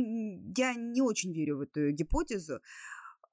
[0.57, 2.61] я не очень верю в эту гипотезу.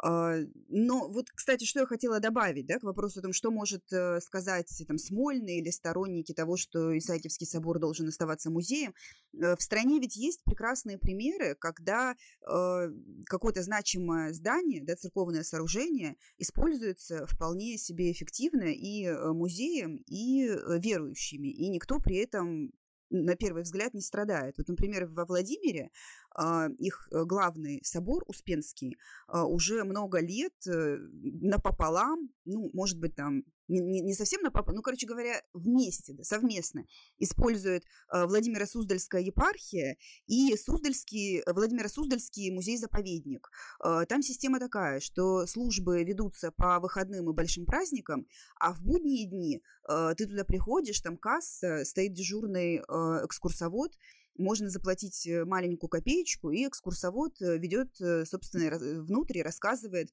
[0.06, 0.36] А,
[0.68, 4.20] но вот, кстати, что я хотела добавить, да, к вопросу о том, что может э,
[4.20, 8.94] сказать там Смольный или сторонники того, что Исаакиевский собор должен оставаться музеем.
[9.34, 12.92] Э, в стране ведь есть прекрасные примеры, когда э,
[13.28, 21.70] какое-то значимое здание, да, церковное сооружение используется вполне себе эффективно и музеем, и верующими, и
[21.70, 22.74] никто при этом
[23.14, 24.56] на первый взгляд не страдает.
[24.58, 25.92] Вот, например, во Владимире
[26.36, 28.98] а, их э, главный собор Успенский
[29.28, 33.44] а, уже много лет э, напополам, ну, может быть, там
[33.80, 36.86] не, не совсем напополам, ну, короче говоря, вместе, да, совместно
[37.18, 43.50] использует а, Владимира Суздальская епархия и Суздальский, Владимира Суздальский музей-заповедник.
[43.80, 48.28] Там система такая, что службы ведутся по выходным и большим праздникам,
[48.60, 53.94] а в будние дни ты туда приходишь, там касса, стоит дежурный экскурсовод,
[54.38, 60.10] можно заплатить э, маленькую копеечку, и экскурсовод э, ведет, э, собственно, внутрь и рассказывает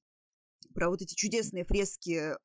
[0.73, 2.35] про вот эти чудесные фрески э,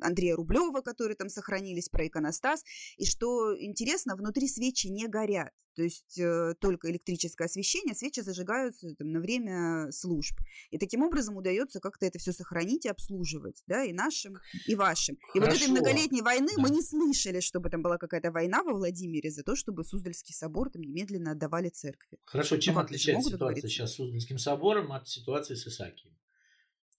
[0.00, 2.62] Андрея Рублева, которые там сохранились, про иконостас.
[2.96, 5.52] И что интересно, внутри свечи не горят.
[5.76, 10.36] То есть э, только электрическое освещение, свечи зажигаются там, на время служб.
[10.70, 15.16] И таким образом удается как-то это все сохранить и обслуживать, да, и нашим, и вашим.
[15.32, 15.38] Хорошо.
[15.38, 16.62] И вот этой многолетней войны да.
[16.62, 20.70] мы не слышали, чтобы там была какая-то война во Владимире за то, чтобы Суздальский собор
[20.70, 22.18] там немедленно отдавали церкви.
[22.24, 26.14] Хорошо, чем отличается ситуация сейчас с Суздальским собором от ситуации с Исаакием?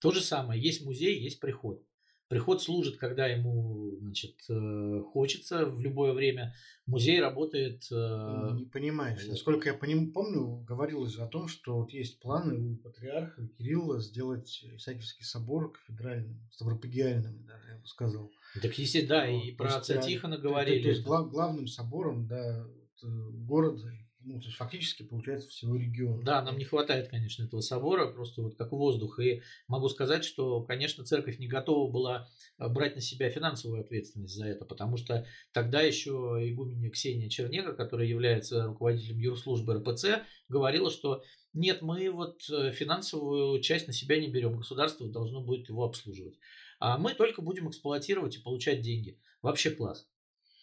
[0.02, 1.82] То же самое, есть музей, есть приход.
[2.28, 6.54] Приход служит, когда ему значит, э, хочется в любое время.
[6.86, 7.84] Музей работает...
[7.90, 9.26] Э, не понимаешь.
[9.26, 14.64] Насколько я поним, помню, говорилось о том, что вот есть планы у патриарха Кирилла сделать
[14.64, 18.32] Исаакиевский собор кафедральным, ставропагиальным, даже я бы сказал.
[18.62, 20.78] Так если да, вот, и про отца Тихона говорили.
[20.78, 22.66] То, то есть глав, главным собором да,
[23.02, 23.92] э, города
[24.24, 26.22] ну, то есть фактически получается всего региона.
[26.22, 29.18] Да, нам не хватает, конечно, этого собора, просто вот как воздух.
[29.20, 34.34] И могу сказать, что, конечно, церковь не готова была э, брать на себя финансовую ответственность
[34.34, 40.90] за это, потому что тогда еще игуменя Ксения Чернега, которая является руководителем юрслужбы РПЦ, говорила,
[40.90, 45.84] что нет, мы вот э, финансовую часть на себя не берем, государство должно будет его
[45.84, 46.38] обслуживать.
[46.80, 49.18] А мы только будем эксплуатировать и получать деньги.
[49.42, 50.08] Вообще класс.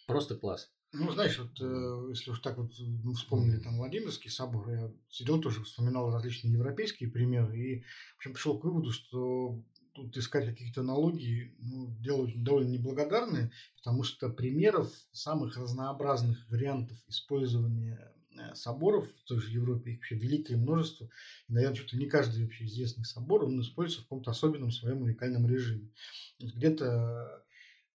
[0.08, 0.72] Просто класс.
[0.92, 5.40] Ну, знаешь, вот э, если уж так вот мы вспомнили там Владимирский собор, я сидел
[5.40, 7.82] тоже, вспоминал различные европейские примеры и,
[8.14, 14.02] в общем, пришел к выводу, что тут искать каких-то аналогий, ну, дело довольно неблагодарное, потому
[14.02, 20.58] что примеров самых разнообразных вариантов использования э, соборов в той же Европе, их вообще великое
[20.58, 21.08] множество.
[21.48, 25.48] И, наверное, что-то не каждый вообще известный собор, он используется в каком-то особенном своем уникальном
[25.48, 25.92] режиме.
[26.40, 27.44] Где-то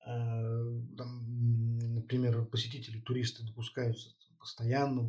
[0.05, 5.03] там, например, посетители, туристы допускаются постоянно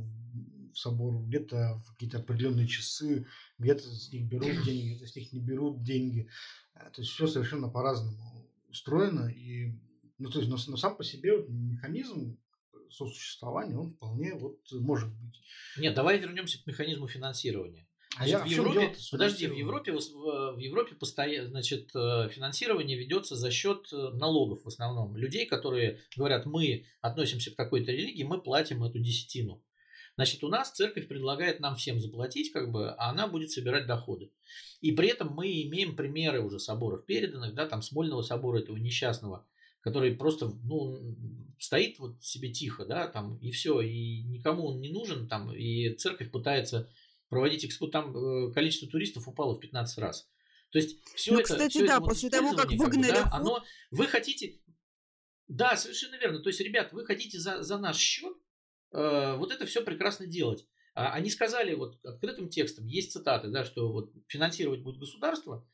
[0.72, 3.26] в собор, где-то в какие-то определенные часы,
[3.58, 6.28] где-то с них берут деньги, где-то с них не берут деньги.
[6.74, 9.28] Э, то есть все совершенно по-разному устроено.
[9.28, 9.78] И,
[10.18, 12.38] ну, то есть, но, но сам по себе механизм
[12.90, 15.40] сосуществования, он вполне вот может быть.
[15.78, 17.88] Нет, давай вернемся к механизму финансирования.
[18.16, 23.34] А я в Европе, подожди, в Европе, в, в Европе постоянно, значит, э, финансирование ведется
[23.34, 25.16] за счет э, налогов в основном.
[25.16, 29.62] Людей, которые говорят, мы относимся к такой-то религии, мы платим эту десятину.
[30.16, 34.30] Значит, у нас церковь предлагает нам всем заплатить, как бы, а она будет собирать доходы.
[34.80, 39.44] И при этом мы имеем примеры уже соборов переданных, да, там Смольного собора этого несчастного,
[39.80, 41.16] который просто, ну,
[41.58, 45.92] стоит вот себе тихо, да, там, и все, и никому он не нужен, там, и
[45.94, 46.88] церковь пытается
[47.34, 50.28] проводить экспо, там э, количество туристов упало в 15 раз.
[50.70, 53.30] То есть все ну, это, кстати, все да, это после того, как выгнали, как бы,
[53.30, 54.60] да, оно, вы хотите,
[55.48, 56.38] да, совершенно верно.
[56.40, 58.36] То есть, ребят, вы хотите за, за наш счет
[58.92, 60.64] э, вот это все прекрасно делать.
[60.94, 65.68] А, они сказали вот открытым текстом, есть цитаты, да, что вот финансировать будет государство,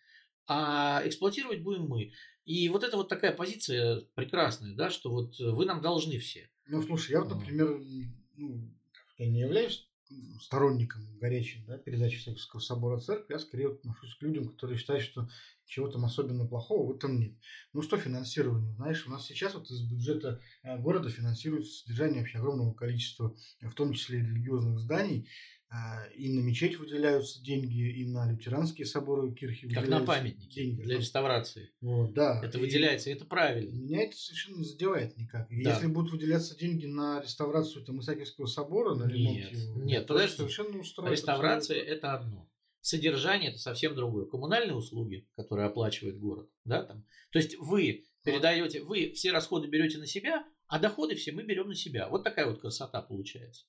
[0.47, 2.13] а эксплуатировать будем мы.
[2.47, 6.51] И вот это вот такая позиция прекрасная, да, что вот вы нам должны все.
[6.69, 7.83] Ну, слушай, я вот, например,
[8.37, 8.75] ну,
[9.19, 9.90] я не являюсь
[10.41, 15.29] сторонником горячим да, передачи Всякого собора церкви, я скорее отношусь к людям, которые считают, что
[15.65, 17.33] чего там особенно плохого в этом нет.
[17.73, 18.75] Ну что финансирование?
[18.75, 23.75] Знаешь, у нас сейчас вот из бюджета э, города финансируется содержание вообще огромного количества, в
[23.75, 25.29] том числе и религиозных зданий,
[26.17, 30.83] и на мечеть выделяются деньги, и на лютеранские соборы кирхи Как на памятники деньги.
[30.83, 31.71] для реставрации.
[31.81, 32.41] Вот, да.
[32.45, 33.73] Это и выделяется, это правильно.
[33.73, 35.47] Меня это совершенно не задевает никак.
[35.49, 35.71] Да.
[35.71, 40.37] если будут выделяться деньги на реставрацию там, Исаакиевского собора, на ремонт нет, его, нет, подожди.
[40.39, 41.13] совершенно устроит.
[41.13, 42.51] Реставрация– это одно.
[42.81, 44.27] Содержание– это совсем другое.
[44.27, 46.51] Коммунальные услуги, которые оплачивает город.
[46.65, 47.07] Да, там.
[47.31, 51.69] То есть вы передаете, вы все расходы берете на себя, а доходы все мы берем
[51.69, 52.09] на себя.
[52.09, 53.67] Вот такая вот красота получается.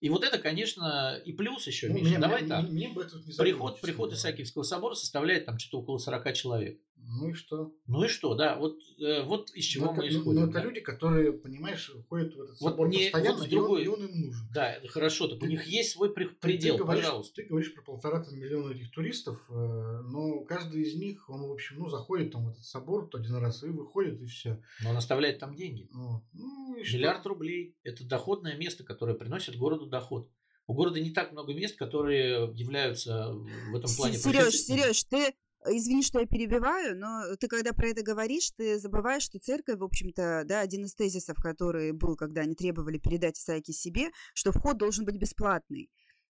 [0.00, 2.68] И вот это, конечно, и плюс еще, ну, Миша, мне, давай мне, так.
[2.70, 3.04] Мне, мне
[3.36, 6.80] приход, приход Исаакиевского собора составляет там что-то около 40 человек.
[7.06, 7.72] Ну и что?
[7.86, 10.40] Ну и что, да, вот, э, вот из чего но мы это, исходим.
[10.40, 10.62] Ну, это да.
[10.62, 14.04] люди, которые, понимаешь, ходят в этот собор вот не, постоянно, вот другой, и, он, и
[14.04, 14.46] он им нужен.
[14.52, 17.34] Да, хорошо, так ты, у них есть свой предел, ты говоришь, пожалуйста.
[17.34, 21.78] Ты говоришь про полтора миллиона этих туристов, э, но каждый из них, он, в общем,
[21.78, 24.62] ну, заходит там в этот собор один раз и выходит, и все.
[24.82, 25.88] Но он оставляет там деньги.
[25.92, 26.22] Вот.
[26.32, 27.30] Ну, и Миллиард что?
[27.30, 27.76] рублей.
[27.82, 30.30] Это доходное место, которое приносит городу доход.
[30.66, 34.16] У города не так много мест, которые являются в этом плане.
[34.16, 35.34] Сереж, Сереж, ты
[35.66, 39.84] Извини, что я перебиваю, но ты когда про это говоришь, ты забываешь, что церковь, в
[39.84, 44.78] общем-то, да, один из тезисов, который был, когда они требовали передать Исааки себе, что вход
[44.78, 45.90] должен быть бесплатный.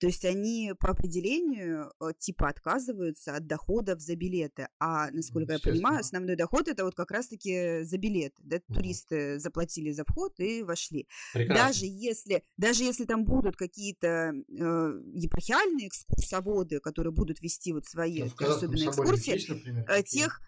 [0.02, 4.68] То есть они по определению э, типа отказываются от доходов за билеты.
[4.80, 8.42] А, насколько я понимаю, основной доход это вот как раз-таки за билеты.
[8.42, 8.56] Да?
[8.56, 8.74] Угу.
[8.74, 11.08] Туристы заплатили за вход и вошли.
[11.34, 11.68] Прекрасно.
[11.68, 18.24] Даже если, даже если там будут какие-то э, епархиальные экскурсоводы, которые будут вести вот свои
[18.24, 20.42] ну, особенные экскурсии, есть, например, э, тех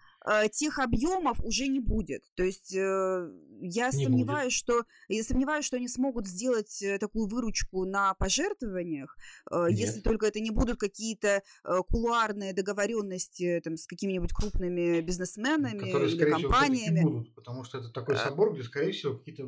[0.52, 2.24] тех объемов уже не будет.
[2.34, 4.58] То есть э, я не сомневаюсь, будет.
[4.58, 9.16] что я сомневаюсь, что они смогут сделать э, такую выручку на пожертвованиях,
[9.68, 11.42] если только это не будут какие-то
[11.88, 16.98] кулуарные договоренности там, с какими-нибудь крупными бизнесменами Которые, или компаниями.
[17.00, 19.46] Всего, будут, потому что это такой собор, где, скорее всего, какие-то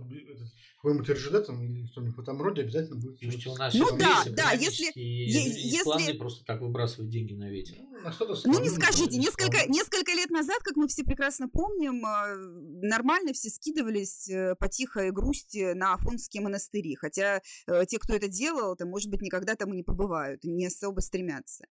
[0.87, 3.19] какой-нибудь РЖД там или что-нибудь в этом роде обязательно будет.
[3.19, 7.77] Слушайте, у нас ну да, да, если, если просто так выбрасывают деньги на ветер.
[7.81, 12.37] Ну, на ну не скажите, несколько, несколько лет назад как мы все прекрасно помним, а,
[12.37, 16.95] нормально все скидывались э, по тихой грусти на Афонские монастыри.
[16.95, 20.67] Хотя э, те, кто это делал, то, может быть, никогда там и не побывают, не
[20.67, 21.65] особо стремятся.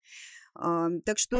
[0.54, 1.36] Так что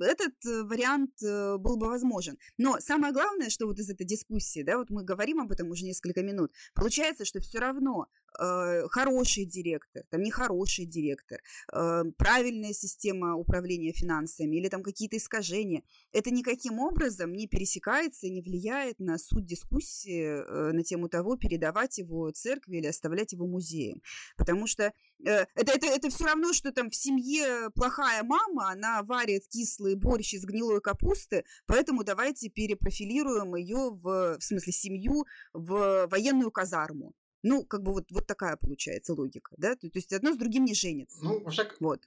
[0.00, 2.36] этот э, вариант был бы возможен.
[2.58, 5.84] Но самое главное, что вот из этой дискуссии, да, вот мы говорим об этом уже
[5.84, 11.40] несколько минут, получается, что все равно э, хороший директор, там нехороший директор,
[11.72, 18.30] э, правильная система управления финансами или там какие-то искажения, это никаким образом не пересекается и
[18.30, 23.46] не влияет на суть дискуссии э, на тему того, передавать его церкви или оставлять его
[23.46, 24.02] музеем.
[24.36, 24.92] Потому что э,
[25.24, 30.34] это, это, это все равно, что там в семье плохая мама, она варит кислый борщ
[30.34, 37.14] из гнилой капусты, поэтому давайте перепрофилируем ее в, в смысле семью в военную казарму.
[37.42, 39.76] Ну, как бы вот, вот такая получается логика, да?
[39.76, 41.22] То, есть одно с другим не женится.
[41.22, 41.76] Ну, во, всяк...
[41.80, 42.00] вот.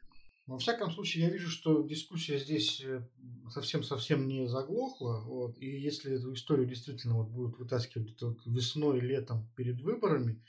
[0.46, 3.02] во всяком случае, я вижу, что дискуссия здесь э,
[3.50, 5.22] совсем-совсем не заглохла.
[5.22, 8.16] Вот, и если эту историю действительно вот будут вытаскивать
[8.46, 10.44] весной, летом перед выборами,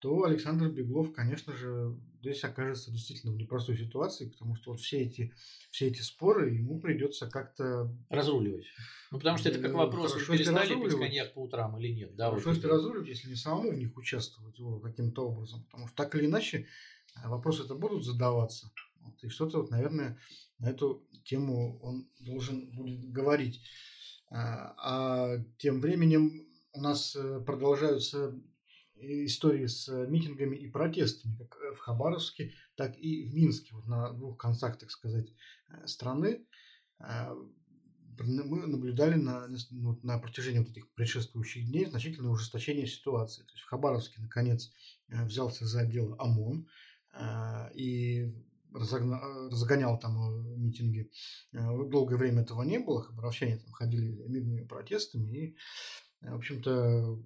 [0.00, 5.02] то Александр Беглов, конечно же, здесь окажется действительно в непростой ситуации, потому что вот все
[5.02, 5.32] эти,
[5.70, 7.94] все эти споры ему придется как-то...
[8.08, 8.64] Разруливать.
[9.10, 12.16] Ну, потому что это как вопрос, Хорошо, перестали пить коньяк по утрам или нет.
[12.16, 15.64] Да, Хорошо, вот если разруливать, если не самому в них участвовать вот, каким-то образом.
[15.64, 16.66] Потому что так или иначе
[17.16, 18.72] э, вопросы это будут задаваться.
[19.02, 20.18] Вот, и что-то, вот, наверное,
[20.58, 23.60] на эту тему он должен будет говорить.
[24.30, 28.34] А, а тем временем у нас э, продолжаются
[29.00, 34.12] истории с э, митингами и протестами, как в Хабаровске, так и в Минске, вот на
[34.12, 35.32] двух концах, так сказать,
[35.68, 36.46] э, страны.
[36.98, 37.34] Э,
[38.18, 43.42] мы наблюдали на, ну, на протяжении вот этих предшествующих дней значительное ужесточение ситуации.
[43.44, 44.70] То есть в Хабаровске, наконец,
[45.08, 46.68] взялся за дело ОМОН
[47.74, 48.30] и
[48.74, 51.10] разгонял там митинги.
[51.52, 55.56] Долгое время этого не было, хабаровчане там ходили мирными протестами и,
[56.20, 57.18] в общем-то,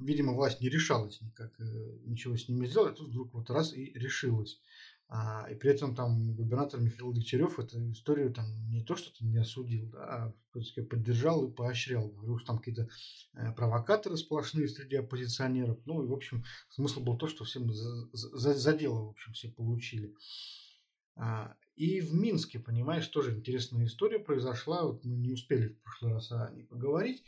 [0.00, 3.72] видимо, власть не решалась никак э, ничего с ними сделать, а тут вдруг вот раз
[3.72, 4.60] и решилась.
[5.14, 9.36] А, и при этом там губернатор Михаил Дегтярев эту историю там не то что-то не
[9.36, 10.34] осудил, да, а
[10.82, 12.08] поддержал и поощрял.
[12.08, 12.88] Говорил, что там какие-то
[13.34, 15.78] э, провокаторы сплошные среди оппозиционеров.
[15.84, 19.34] Ну и, в общем, смысл был то, что всем за, за, за дело, в общем,
[19.34, 20.14] все получили.
[21.16, 24.84] А, и в Минске, понимаешь, тоже интересная история произошла.
[24.84, 27.22] Вот мы не успели в прошлый раз о ней поговорить.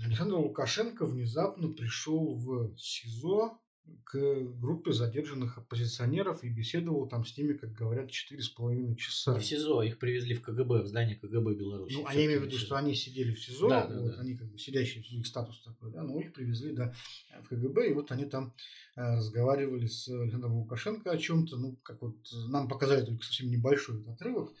[0.00, 3.58] Э, Александр Лукашенко внезапно пришел в СИЗО
[4.04, 4.18] к
[4.60, 9.34] группе задержанных оппозиционеров и беседовал там с ними, как говорят, четыре с половиной часа.
[9.34, 11.94] Не в СИЗО, их привезли в КГБ, в здание КГБ Беларуси.
[11.94, 14.20] Ну, а я имею в виду, что они сидели в СИЗО, да, да, вот, да.
[14.20, 16.94] они как бы сидящие, их статус такой, да, но их привезли, да,
[17.42, 18.54] в КГБ, и вот они там
[18.96, 22.16] э, разговаривали с Александром Лукашенко о чем-то, ну, как вот
[22.48, 24.54] нам показали только совсем небольшой отрывок, Э,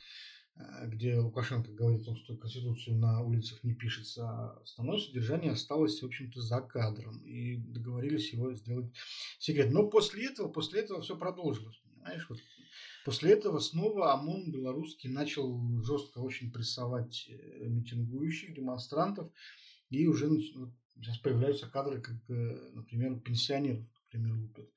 [0.86, 6.00] где Лукашенко говорит о том, что Конституцию на улицах не пишется, а основное содержание осталось,
[6.00, 7.18] в общем-то, за кадром.
[7.24, 8.92] И договорились его сделать
[9.38, 9.70] секрет.
[9.72, 12.26] Но после этого, после этого все продолжилось, понимаешь?
[12.28, 12.38] Вот
[13.04, 19.30] после этого снова ОМОН белорусский начал жестко очень прессовать э, митингующих, демонстрантов.
[19.90, 20.28] И уже
[20.94, 24.70] сейчас появляются кадры, как, э, например, пенсионеров, например, лупят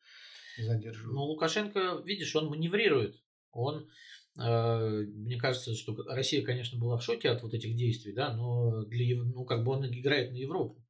[0.58, 1.16] задерживают.
[1.16, 3.20] Ну, Лукашенко, видишь, он маневрирует.
[3.52, 8.34] Он Э, мне кажется, что Россия, конечно, была в шоке от вот этих действий, да,
[8.34, 10.84] но для, ну, как бы он играет на Европу.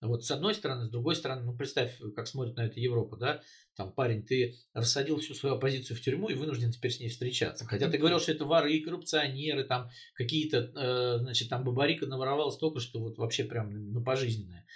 [0.00, 3.42] Вот с одной стороны, с другой стороны, ну представь, как смотрит на это Европа, да,
[3.74, 7.64] там парень, ты рассадил всю свою оппозицию в тюрьму и вынужден теперь с ней встречаться.
[7.64, 12.52] Хотя ты говорил, что это воры и коррупционеры, там какие-то, э, значит, там Бабарика наворовал
[12.52, 14.66] столько, что вот вообще прям на пожизненное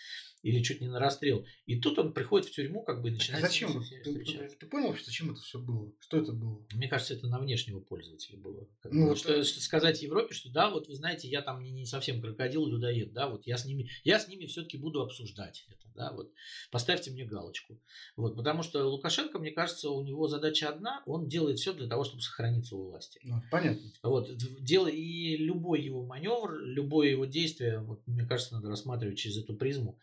[0.43, 1.47] или чуть не на расстрел.
[1.66, 3.45] И тут он приходит в тюрьму, как бы и начинает...
[3.45, 3.82] А зачем?
[4.05, 5.93] Ты, ты, ты понял вообще, зачем это все было?
[6.01, 6.64] Что это было?
[6.74, 8.68] Мне кажется, это на внешнего пользователя было.
[8.84, 11.86] ну, вот, что, что сказать Европе, что да, вот вы знаете, я там не, не
[11.86, 15.88] совсем крокодил, людоед, да, вот я с ними, я с ними все-таки буду обсуждать это,
[15.95, 16.32] да, вот
[16.70, 17.80] поставьте мне галочку.
[18.16, 22.05] Вот, потому что Лукашенко, мне кажется, у него задача одна, он делает все для того,
[22.05, 23.20] чтобы сохраниться у власти.
[23.22, 23.82] Ну, понятно.
[24.03, 24.30] Вот,
[24.61, 29.55] дело, и любой его маневр, любое его действие, вот, мне кажется, надо рассматривать через эту
[29.55, 29.99] призму.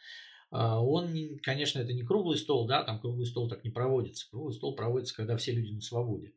[0.51, 4.29] А, он, конечно, это не круглый стол, да, там круглый стол так не проводится.
[4.29, 6.33] Круглый стол проводится, когда все люди на свободе.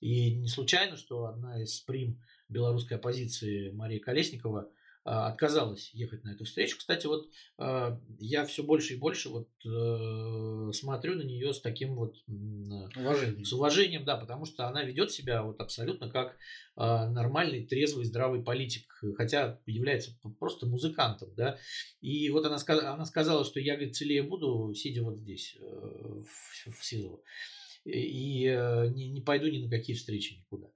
[0.00, 4.70] И не случайно, что одна из прим белорусской оппозиции Мария Колесникова
[5.02, 6.76] отказалась ехать на эту встречу.
[6.78, 7.28] Кстати, вот
[7.58, 13.44] а, я все больше и больше вот э, смотрю на нее с таким вот уважением.
[13.44, 16.36] с уважением, да, потому что она ведет себя вот абсолютно как
[16.76, 21.58] а, нормальный, трезвый, здравый политик, хотя является просто музыкантом, да.
[22.00, 26.72] И вот она, она сказала, что я, говорит, целее буду, сидя вот здесь, э, в,
[26.72, 27.22] в СИЗО,
[27.84, 30.68] и э, не, не пойду ни на какие встречи никуда.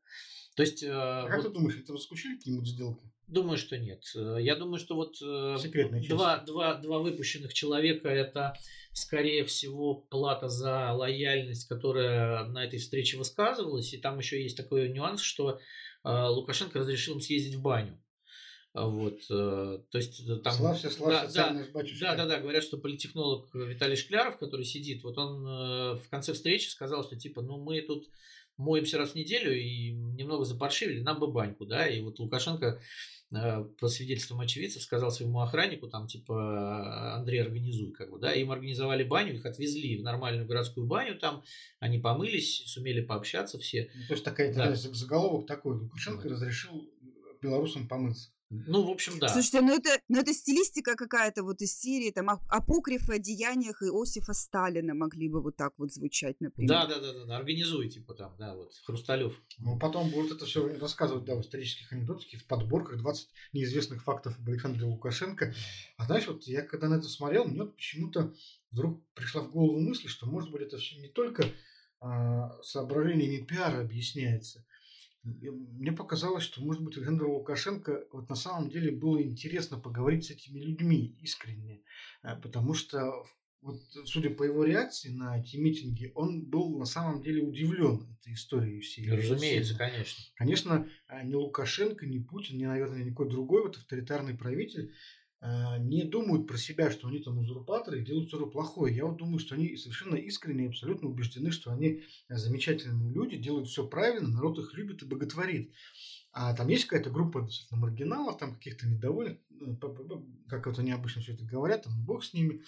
[0.56, 0.82] То есть...
[0.86, 1.46] А как вот...
[1.46, 3.13] ты думаешь, это раскучили какие-нибудь сделки?
[3.34, 4.04] Думаю, что нет.
[4.14, 5.56] Э, я думаю, что вот э,
[6.08, 8.54] два, два, два выпущенных человека это
[8.92, 13.92] скорее всего плата за лояльность, которая на этой встрече высказывалась.
[13.92, 15.58] И там еще есть такой нюанс, что
[16.04, 18.00] э, Лукашенко разрешил им съездить в баню.
[18.72, 20.52] Вот, то есть там...
[20.52, 25.16] Славься, славься, да, да, да, да, да, говорят, что политехнолог Виталий Шкляров, который сидит, вот
[25.16, 25.44] он
[25.96, 28.08] в конце встречи сказал, что типа, ну мы тут
[28.56, 32.80] моемся раз в неделю и немного запаршивили, нам бы баньку, да, и вот Лукашенко
[33.78, 39.04] по свидетельствам очевидцев сказал своему охраннику, там, типа, Андрей, организуй, как бы, да, им организовали
[39.04, 41.42] баню, их отвезли в нормальную городскую баню, там,
[41.80, 43.90] они помылись, сумели пообщаться все.
[43.94, 44.74] Ну, то есть, такая, да.
[44.74, 46.32] заголовок такой, Лукашенко вот.
[46.32, 46.90] разрешил
[47.40, 48.33] белорусам помыться.
[48.66, 49.28] Ну, в общем, да.
[49.28, 54.32] Слушайте, ну это, ну это стилистика какая-то вот из серии, там, апокрифы о деяниях Иосифа
[54.32, 56.68] Сталина могли бы вот так вот звучать, например.
[56.68, 57.36] Да, да, да, да, да.
[57.36, 59.40] организуй, типа там, да, вот, Хрусталев.
[59.58, 64.38] Ну, потом будут это все рассказывать, да, в исторических анекдотах, в подборках 20 неизвестных фактов
[64.38, 65.54] об Александре Лукашенко.
[65.96, 68.34] А знаешь, вот я когда на это смотрел, мне вот почему-то
[68.70, 71.44] вдруг пришла в голову мысль, что, может быть, это все не только
[72.00, 74.64] а, соображениями пиара объясняется,
[75.24, 80.30] мне показалось, что, может быть, Александру Лукашенко вот на самом деле было интересно поговорить с
[80.30, 81.82] этими людьми искренне,
[82.22, 83.24] э, потому что
[83.62, 88.34] вот, судя по его реакции на эти митинги, он был на самом деле удивлен этой
[88.34, 89.10] историей всей.
[89.10, 90.24] Разумеется, конечно.
[90.34, 94.92] Конечно, э, ни Лукашенко, ни Путин, ни, наверное, никакой другой вот авторитарный правитель
[95.78, 98.96] не думают про себя, что они там узурпаторы и делают что-то плохое.
[98.96, 103.68] Я вот думаю, что они совершенно искренне и абсолютно убеждены, что они замечательные люди, делают
[103.68, 105.72] все правильно, народ их любит и боготворит.
[106.32, 109.76] А там есть какая-то группа действительно маргиналов, там каких-то недовольных, ну,
[110.48, 112.62] как это необычно все это говорят, там бог с ними.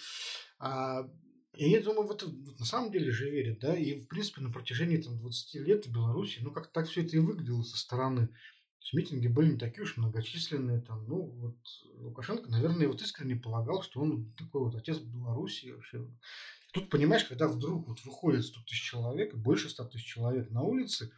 [0.59, 1.09] А,
[1.55, 4.41] и я думаю, в это вот, на самом деле же верят, да, и в принципе
[4.41, 7.77] на протяжении там, 20 лет в Беларуси, ну как так все это и выглядело со
[7.77, 8.29] стороны
[8.87, 10.81] есть митинги были не такие уж многочисленные.
[10.81, 11.57] Там, ну, вот
[11.95, 16.07] Лукашенко, наверное, вот искренне полагал, что он такой вот отец Беларуси вообще.
[16.73, 21.11] Тут, понимаешь, когда вдруг вот выходит 100 тысяч человек, больше 100 тысяч человек на улице,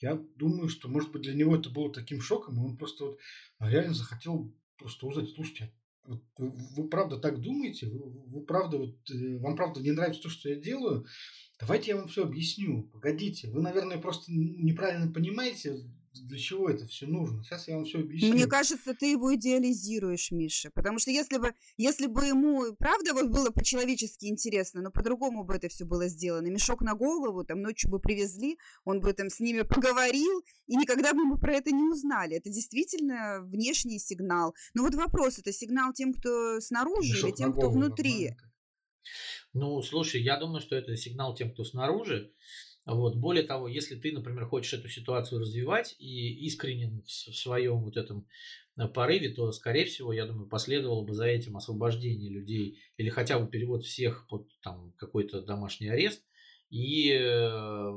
[0.00, 3.18] я думаю, что, может быть, для него это было таким шоком, и он просто вот
[3.60, 5.72] реально захотел просто узнать, слушайте,
[6.04, 7.86] а вот вы, вы правда так думаете?
[7.86, 11.06] Вы, вы правда вот э, вам правда не нравится то, что я делаю?
[11.60, 12.82] Давайте я вам все объясню.
[12.92, 15.78] Погодите, вы, наверное, просто неправильно понимаете
[16.14, 17.42] для чего это все нужно?
[17.42, 18.32] Сейчас я вам все объясню.
[18.32, 20.70] Мне кажется, ты его идеализируешь, Миша.
[20.74, 25.54] Потому что если бы, если бы ему правда вот было по-человечески интересно, но по-другому бы
[25.54, 26.48] это все было сделано.
[26.48, 31.14] Мешок на голову, там ночью бы привезли, он бы там с ними поговорил, и никогда
[31.14, 32.36] бы мы про это не узнали.
[32.36, 34.54] Это действительно внешний сигнал.
[34.74, 38.30] Но вот вопрос, это сигнал тем, кто снаружи Мешок или тем, кто внутри?
[39.52, 42.32] Ну, слушай, я думаю, что это сигнал тем, кто снаружи.
[42.84, 43.16] Вот.
[43.16, 48.26] Более того, если ты, например, хочешь эту ситуацию развивать и искренен в своем вот этом
[48.76, 53.38] э, порыве, то, скорее всего, я думаю, последовало бы за этим освобождение людей или хотя
[53.38, 56.24] бы перевод всех под там, какой-то домашний арест.
[56.70, 57.90] И э,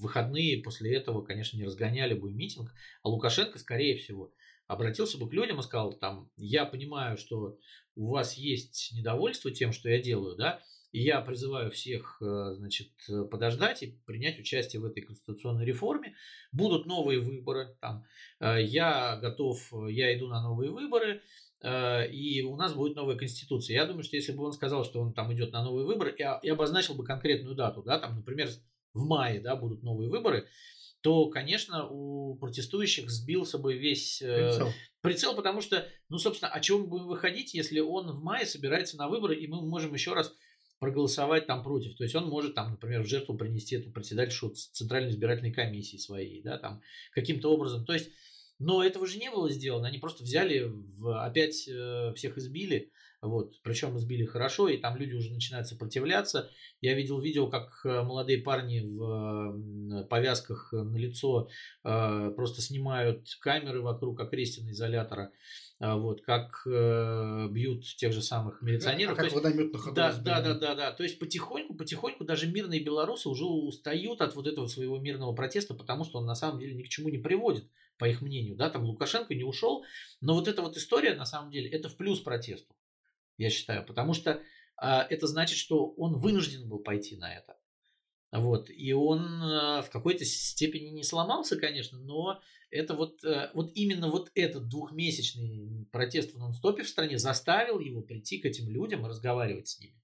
[0.00, 2.72] выходные после этого, конечно, не разгоняли бы митинг.
[3.02, 4.32] А Лукашенко, скорее всего,
[4.68, 7.58] обратился бы к людям и сказал, там, я понимаю, что
[7.94, 10.62] у вас есть недовольство тем, что я делаю, да,
[10.92, 12.90] и я призываю всех, э, значит,
[13.30, 16.14] подождать и принять участие в этой конституционной реформе.
[16.52, 17.74] Будут новые выборы.
[17.80, 18.04] Там,
[18.40, 21.22] э, я готов, я иду на новые выборы,
[21.62, 23.74] э, и у нас будет новая конституция.
[23.74, 26.48] Я думаю, что если бы он сказал, что он там идет на новые выборы, и
[26.48, 28.50] обозначил бы конкретную дату, да, там, например,
[28.92, 30.46] в мае, да, будут новые выборы,
[31.00, 34.68] то, конечно, у протестующих сбился бы весь прицел.
[35.00, 38.98] прицел, потому что, ну, собственно, о чем мы будем выходить, если он в мае собирается
[38.98, 40.32] на выборы, и мы можем еще раз
[40.82, 41.96] проголосовать там против.
[41.96, 46.42] То есть он может там, например, в жертву принести эту председательшу Центральной избирательной комиссии своей,
[46.42, 47.84] да, там каким-то образом.
[47.84, 48.10] То есть,
[48.58, 49.88] но этого же не было сделано.
[49.88, 52.90] Они просто взяли, в, опять э, всех избили,
[53.20, 56.50] вот, причем избили хорошо, и там люди уже начинают сопротивляться.
[56.80, 61.48] Я видел видео, как э, молодые парни в повязках на лицо
[61.84, 65.30] э, просто снимают камеры вокруг окрестина изолятора
[65.82, 69.18] а, вот, как э, бьют тех же самых милиционеров.
[69.18, 70.92] А как водомет на ходу да, да, да, да, да.
[70.92, 75.74] То есть потихоньку, потихоньку даже мирные белорусы уже устают от вот этого своего мирного протеста,
[75.74, 77.68] потому что он на самом деле ни к чему не приводит,
[78.02, 78.56] по их мнению.
[78.56, 79.84] Да, там Лукашенко не ушел,
[80.20, 82.74] но вот эта вот история на самом деле это в плюс протесту,
[83.38, 84.42] я считаю, потому что
[84.82, 87.56] э, это значит, что он вынужден был пойти на это.
[88.32, 92.40] Вот, и он э, в какой-то степени не сломался, конечно, но
[92.70, 98.02] это вот, э, вот именно вот этот двухмесячный протест в нон-стопе в стране заставил его
[98.02, 100.01] прийти к этим людям и разговаривать с ними.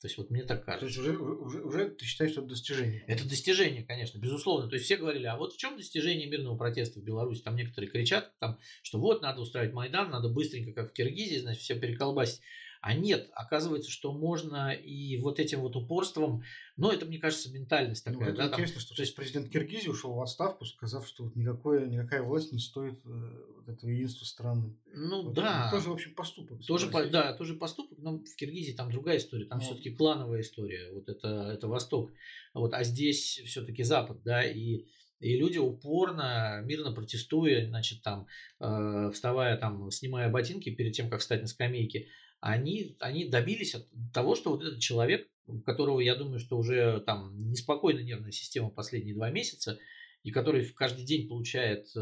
[0.00, 0.80] То есть вот мне так кажется.
[0.80, 3.02] То есть уже, уже, уже ты считаешь, что это достижение?
[3.06, 4.68] Это достижение, конечно, безусловно.
[4.68, 7.42] То есть все говорили, а вот в чем достижение мирного протеста в Беларуси?
[7.42, 11.62] Там некоторые кричат, там, что вот надо устраивать Майдан, надо быстренько, как в Киргизии, значит,
[11.62, 12.42] все переколбасить.
[12.86, 16.44] А нет, оказывается, что можно и вот этим вот упорством,
[16.76, 18.28] но это, мне кажется, ментальность ну, такая.
[18.28, 21.24] Ну, это да, интересно, там, что то есть президент Киргизии ушел в отставку, сказав, что
[21.24, 24.76] вот никакое, никакая власть не стоит э, этого единства страны.
[24.94, 25.68] Ну вот, да.
[25.72, 26.64] Тоже, в общем, поступок.
[26.64, 29.66] Тоже, по, да, тоже поступок, но в Киргизии там другая история, там вот.
[29.66, 32.12] все-таки клановая история, вот это, это Восток,
[32.54, 34.84] вот, а здесь все-таки Запад, да, и
[35.18, 38.26] и люди упорно, мирно протестуя, значит, там,
[38.60, 42.08] э, вставая, там, снимая ботинки перед тем, как встать на скамейке,
[42.40, 45.28] они, они добились от того, что вот этот человек,
[45.64, 49.78] которого, я думаю, что уже там неспокойная нервная система последние два месяца,
[50.22, 52.00] и который каждый день получает э,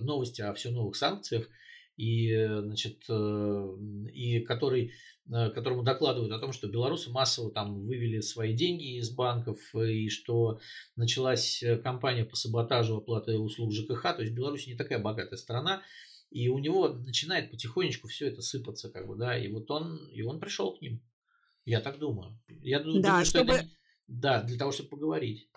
[0.00, 1.48] новости о все новых санкциях,
[1.96, 3.76] и, значит, э,
[4.12, 4.92] и который,
[5.32, 10.08] э, которому докладывают о том, что белорусы массово там вывели свои деньги из банков, и
[10.08, 10.58] что
[10.96, 15.82] началась кампания по саботажу оплаты услуг ЖКХ, то есть Беларусь не такая богатая страна,
[16.34, 20.22] и у него начинает потихонечку все это сыпаться, как бы, да, и вот он, и
[20.22, 21.00] он пришел к ним.
[21.64, 22.36] Я так думаю.
[22.60, 23.52] Я да, думаю, чтобы...
[23.52, 23.70] что это...
[24.08, 25.48] Да, для того, чтобы поговорить.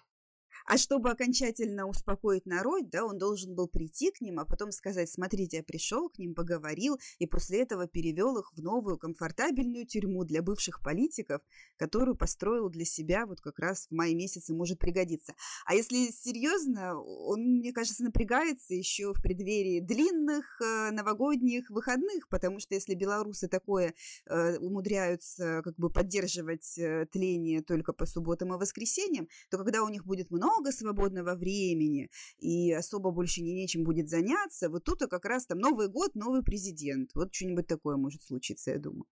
[0.67, 5.09] А чтобы окончательно успокоить народ, да, он должен был прийти к ним, а потом сказать,
[5.09, 10.25] смотрите, я пришел к ним, поговорил, и после этого перевел их в новую комфортабельную тюрьму
[10.25, 11.41] для бывших политиков,
[11.77, 15.33] которую построил для себя вот как раз в мае месяце может пригодиться.
[15.65, 22.59] А если серьезно, он, мне кажется, напрягается еще в преддверии длинных э, новогодних выходных, потому
[22.59, 23.93] что если белорусы такое
[24.25, 29.87] э, умудряются как бы поддерживать э, тление только по субботам и воскресеньям, то когда у
[29.87, 34.99] них будет много много свободного времени, и особо больше не нечем будет заняться, вот тут
[34.99, 37.11] как раз там Новый год, новый президент.
[37.15, 39.05] Вот что-нибудь такое может случиться, я думаю.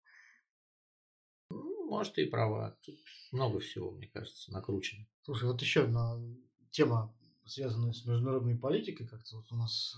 [1.51, 2.77] Ну, может, и права.
[2.83, 2.97] Тут
[3.33, 5.07] много всего, мне кажется, накручено.
[5.23, 6.19] Слушай, вот еще одна
[6.71, 7.15] тема,
[7.47, 9.97] связанная с международной политикой, как-то вот у нас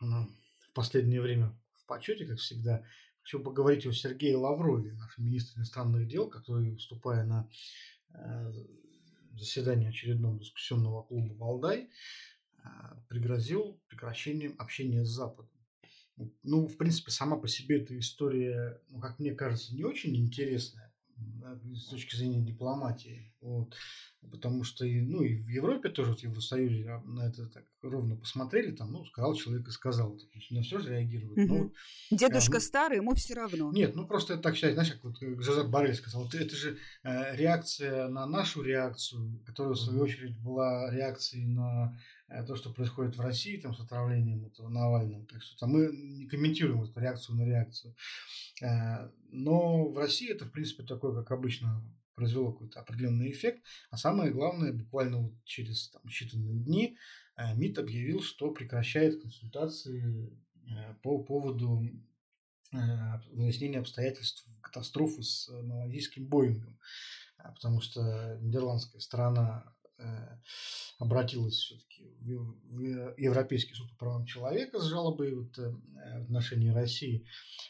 [0.00, 0.26] ну,
[0.60, 2.84] в последнее время в почете, как всегда.
[3.20, 7.50] Хочу поговорить о Сергее Лаврове, нашем министре иностранных дел, который, выступая на
[8.14, 8.52] э,
[9.38, 11.90] заседании очередного дискуссионного клуба «Валдай»
[12.62, 15.50] а, пригрозил прекращением общения с Западом.
[16.42, 20.85] Ну, в принципе, сама по себе эта история, ну, как мне кажется, не очень интересная
[21.74, 23.32] с точки зрения дипломатии.
[23.40, 23.74] Вот.
[24.30, 28.16] Потому что и, ну, и в Европе тоже, вот в Евросоюзе на это так ровно
[28.16, 30.16] посмотрели, там, ну, сказал человек и сказал.
[30.16, 31.38] То есть на все же реагируют.
[31.38, 31.56] Угу.
[31.56, 31.72] Ну,
[32.10, 33.70] Дедушка а, старый, ему все равно.
[33.72, 37.36] Нет, ну просто это так считать, знаешь, как вот Жозеп Барель сказал, это, же э,
[37.36, 41.98] реакция на нашу реакцию, которая, в свою очередь, была реакцией на э,
[42.28, 45.24] то, что происходит в России там, с отравлением этого Навального.
[45.26, 47.94] Так что там мы не комментируем эту реакцию на реакцию.
[48.62, 51.82] Э, но в России это, в принципе, такое, как обычно,
[52.14, 53.62] произвело какой-то определенный эффект.
[53.90, 56.96] А самое главное, буквально вот через там, считанные дни
[57.36, 60.36] э, МИД объявил, что прекращает консультации
[60.68, 61.82] э, по поводу
[63.30, 66.78] выяснения обстоятельств катастрофы с малазийским Боингом.
[67.38, 69.75] Потому что нидерландская сторона Э,
[70.98, 77.26] обратилась все-таки в Европейский суд по правам человека с жалобой вот, э, в отношении России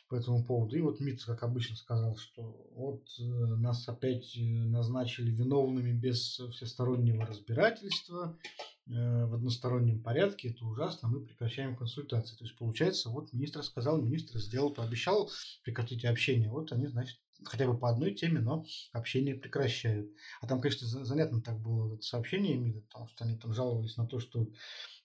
[0.08, 0.76] по этому поводу.
[0.76, 7.26] И вот МИД, как обычно, сказал, что вот э, нас опять назначили виновными без всестороннего
[7.26, 8.38] разбирательства
[8.88, 12.36] в одностороннем порядке, это ужасно, мы прекращаем консультации.
[12.36, 15.28] То есть, получается, вот министр сказал, министр сделал, пообещал
[15.64, 20.10] прекратить общение, вот они, значит, хотя бы по одной теме, но общение прекращают.
[20.40, 24.06] А там, конечно, занятно так было это сообщение МИДа, потому что они там жаловались на
[24.06, 24.48] то, что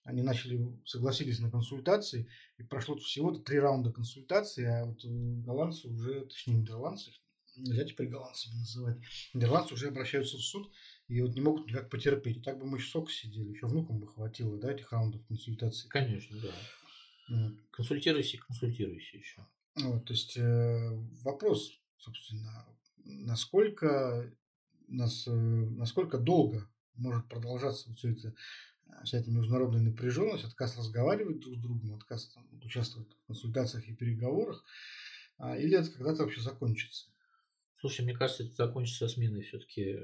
[0.04, 2.28] они начали, согласились на консультации,
[2.58, 7.12] и прошло всего-то три раунда консультаций, а вот голландцы уже, точнее, нидерландцы,
[7.56, 8.98] нельзя теперь голландцами называть,
[9.34, 10.72] нидерландцы уже обращаются в суд,
[11.08, 12.44] и вот не могут никак потерпеть.
[12.44, 15.90] Так бы мы еще сок сидели, еще внукам бы хватило, да, этих раундов консультаций.
[15.90, 16.54] Конечно, да.
[17.30, 17.54] Вот.
[17.72, 19.46] Консультируйся, консультируйся еще.
[19.76, 20.90] Вот, то есть э,
[21.24, 22.68] вопрос собственно,
[23.04, 24.34] насколько,
[24.88, 28.34] нас, э, насколько долго может продолжаться все это,
[28.88, 33.88] э, вся эта международная напряженность, отказ разговаривать друг с другом, отказ там, участвовать в консультациях
[33.88, 34.64] и переговорах,
[35.38, 37.08] а, или это когда-то вообще закончится?
[37.80, 39.98] Слушай, мне кажется, это закончится сменой все-таки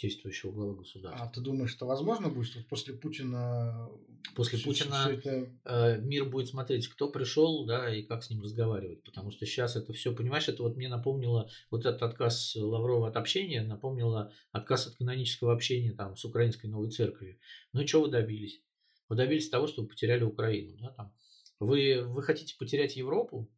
[0.00, 1.26] действующего главы государства.
[1.26, 3.88] А ты думаешь, что возможно будет, что после Путина...
[4.34, 5.52] После все, Путина все это...
[5.64, 9.02] Э, мир будет смотреть, кто пришел, да, и как с ним разговаривать.
[9.02, 13.16] Потому что сейчас это все, понимаешь, это вот мне напомнило, вот этот отказ Лаврова от
[13.16, 17.38] общения, напомнило отказ от канонического общения там с Украинской Новой Церковью.
[17.72, 18.62] Ну и что вы добились?
[19.08, 21.12] Вы добились того, что вы потеряли Украину, да, там.
[21.60, 23.50] Вы, вы хотите потерять Европу?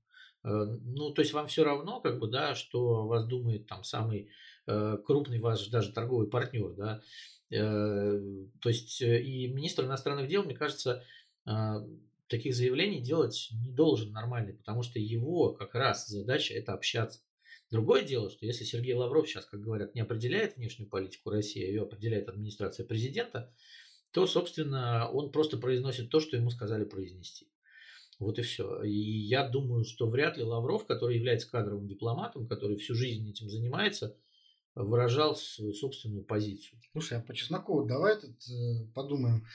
[0.43, 4.31] Э, ну, то есть вам все равно, как бы, да, что вас думает там самый
[5.05, 7.03] крупный ваш даже торговый партнер, да,
[7.51, 8.21] э,
[8.61, 11.05] то есть э, и министр иностранных дел, мне кажется,
[12.29, 17.21] таких заявлений делать не должен нормальный, потому что его как раз задача это общаться.
[17.71, 21.69] Другое дело, что если Сергей Лавров сейчас, как говорят, не определяет внешнюю политику России, а
[21.69, 23.53] ее определяет администрация президента,
[24.13, 27.49] то, собственно, он просто произносит то, что ему сказали произнести.
[28.19, 28.83] Вот и все.
[28.83, 33.49] И я думаю, что вряд ли Лавров, который является кадровым дипломатом, который всю жизнь этим
[33.49, 34.17] занимается,
[34.75, 36.81] выражал свою собственную позицию.
[36.93, 39.47] Слушай, а по Чеснокову давай этот, э, подумаем,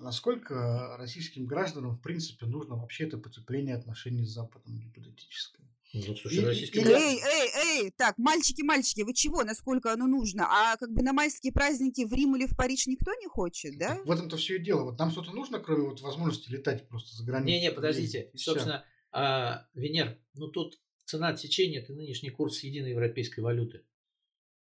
[0.00, 5.66] насколько российским гражданам, в принципе, нужно вообще это потепление отношений с Западом гипотетическое?
[5.92, 10.46] Ну, слушай, российским Эй, эй, эй, так, мальчики, мальчики, вы чего, насколько оно нужно?
[10.48, 13.96] А как бы на майские праздники в Рим или в Париж никто не хочет, да?
[13.96, 14.84] Так в этом-то все и дело.
[14.84, 17.48] Вот нам что-то нужно, кроме вот возможности летать просто за границу?
[17.48, 18.30] Не-не, подождите.
[18.32, 23.82] И Собственно, а, Венер, ну тут цена отсечения– это нынешний курс единой европейской валюты.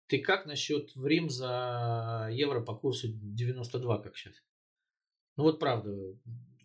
[0.08, 4.34] Ты как насчет в Рим за евро по курсу 92, как сейчас?
[5.36, 5.90] Ну вот правда.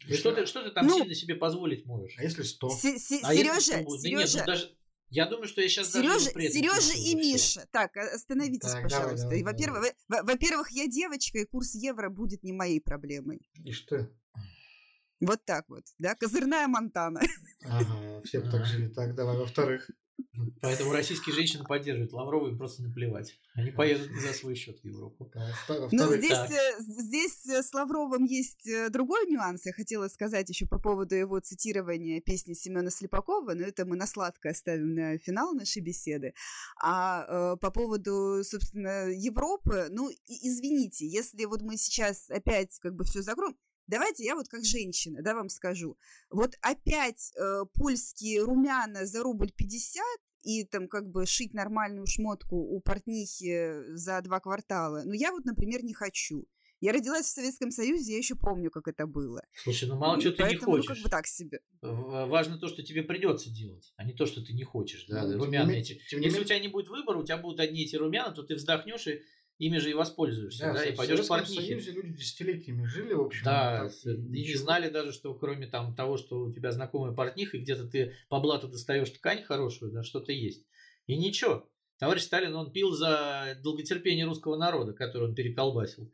[0.09, 2.15] Что ты, что ты там ну, сильно себе позволить можешь?
[2.17, 2.69] А если 100?
[2.69, 4.77] С- с- а Сережа, Сережа, да нет, ну даже,
[5.09, 7.67] я думаю, что я сейчас Сережа, даже Сережа и Миша.
[7.71, 9.27] Так, остановитесь, так, пожалуйста.
[9.43, 13.41] Во-первых, во-первых, я девочка, и курс евро будет не моей проблемой.
[13.63, 14.09] И что?
[15.21, 17.21] Вот так вот, да, козырная Монтана.
[17.63, 18.51] Ага, все ага.
[18.51, 18.87] так жили.
[18.87, 19.89] Так, давай, во-вторых.
[20.61, 22.13] Поэтому российские женщины поддерживают.
[22.13, 23.37] Лаврову им просто наплевать.
[23.53, 25.31] Они поедут за свой счет в Европу.
[25.91, 29.65] Но здесь, э, здесь э, с Лавровым есть э, другой нюанс.
[29.65, 34.07] Я хотела сказать еще по поводу его цитирования песни Семена Слепакова, но это мы на
[34.07, 36.33] сладко оставим на финал нашей беседы.
[36.81, 43.21] А по поводу, собственно, Европы, ну, извините, если вот мы сейчас опять как бы все
[43.21, 43.57] закроем,
[43.91, 45.97] Давайте я вот как женщина, да, вам скажу.
[46.29, 50.01] Вот опять э, польские румяна за рубль 50
[50.43, 55.01] и там как бы шить нормальную шмотку у портнихи за два квартала.
[55.03, 56.47] Ну, я вот, например, не хочу.
[56.79, 59.43] Я родилась в Советском Союзе, я еще помню, как это было.
[59.55, 60.87] Слушай, ну мало что ты не хочешь.
[60.87, 61.59] Ну, как бы так себе.
[61.81, 65.05] Важно то, что тебе придется делать, а не то, что ты не хочешь.
[65.07, 65.27] Да?
[65.27, 66.01] Ну, румяна эти.
[66.11, 69.05] Если у тебя не будет выбора, у тебя будут одни эти румяна, то ты вздохнешь
[69.07, 69.21] и
[69.57, 71.61] ими же и воспользуешься, да, да и пойдешь в портнихе.
[71.61, 73.43] Союзе люди десятилетиями жили, в общем.
[73.45, 77.61] Да, и не знали даже, что кроме там того, что у тебя знакомая портниха, и
[77.61, 80.65] где-то ты по блату достаешь ткань хорошую, да, что-то есть.
[81.07, 81.69] И ничего.
[81.99, 86.11] Товарищ Сталин, он пил за долготерпение русского народа, который он переколбасил.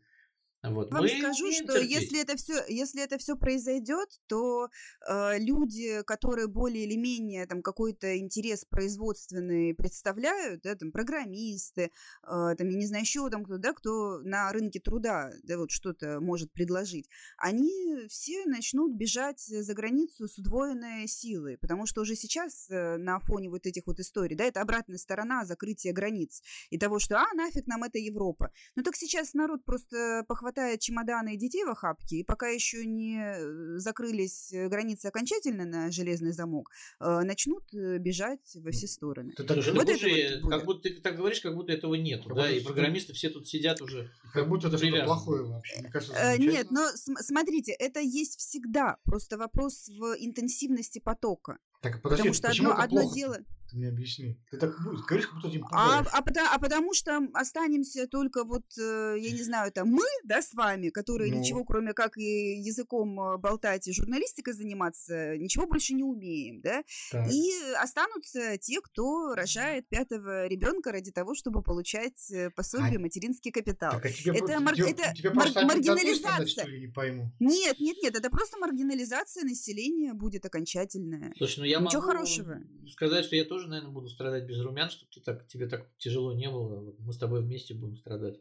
[0.64, 0.92] Вот.
[0.92, 1.92] Вам скажу, что терпеть.
[1.92, 4.70] если это все, если это все произойдет, то
[5.08, 11.90] э, люди, которые более или менее там какой-то интерес производственный представляют, да, там программисты, э,
[12.24, 16.20] там я не знаю еще там кто, да, кто на рынке труда, да, вот что-то
[16.20, 22.68] может предложить, они все начнут бежать за границу с удвоенной силой, потому что уже сейчас
[22.72, 26.42] э, на фоне вот этих вот историй, да, это обратная сторона закрытия границ
[26.72, 30.80] и того, что а нафиг нам это Европа, ну так сейчас народ просто похватает хватает
[30.80, 35.92] чемоданы и детей в охапке, и пока еще не э, закрылись э, границы окончательно на
[35.92, 36.72] железный замок,
[37.02, 39.34] э, начнут бежать во все стороны.
[39.36, 42.50] Ты так, вот это вот как будто ты так говоришь, как будто этого нет, да,
[42.50, 44.10] и программисты все тут сидят уже.
[44.34, 45.82] Как будто это что-то плохое вообще.
[45.82, 51.58] Мне кажется, нет, но смотрите, это есть всегда, просто вопрос в интенсивности потока.
[51.82, 53.38] Так, подожди, Потому что одно, одно дело.
[53.70, 54.40] Ты мне объясни.
[54.50, 58.66] Ты так говоришь, как будто этим а, а, потому, а потому что останемся только вот,
[58.78, 61.40] э, я не знаю, там мы, да, с вами, которые ну.
[61.40, 66.84] ничего, кроме как и языком э, болтать и журналистикой заниматься, ничего больше не умеем, да.
[67.12, 67.32] Так.
[67.32, 73.52] И останутся те, кто рожает пятого ребенка ради того, чтобы получать э, пособие, а, материнский
[73.52, 73.92] капитал.
[73.92, 76.48] Так, а тебе это мар- тебе, это тебе мар- маргинализация.
[76.48, 77.32] Сказать, ли, не пойму.
[77.40, 81.34] Нет, нет, нет, это просто маргинализация населения будет окончательная.
[81.38, 82.62] Слушай, ну я Ничего могу хорошего.
[82.90, 85.90] сказать, что я тоже тоже, наверное, буду страдать без румян, чтобы ты так, тебе так
[85.98, 86.94] тяжело не было.
[87.00, 88.40] Мы с тобой вместе будем страдать.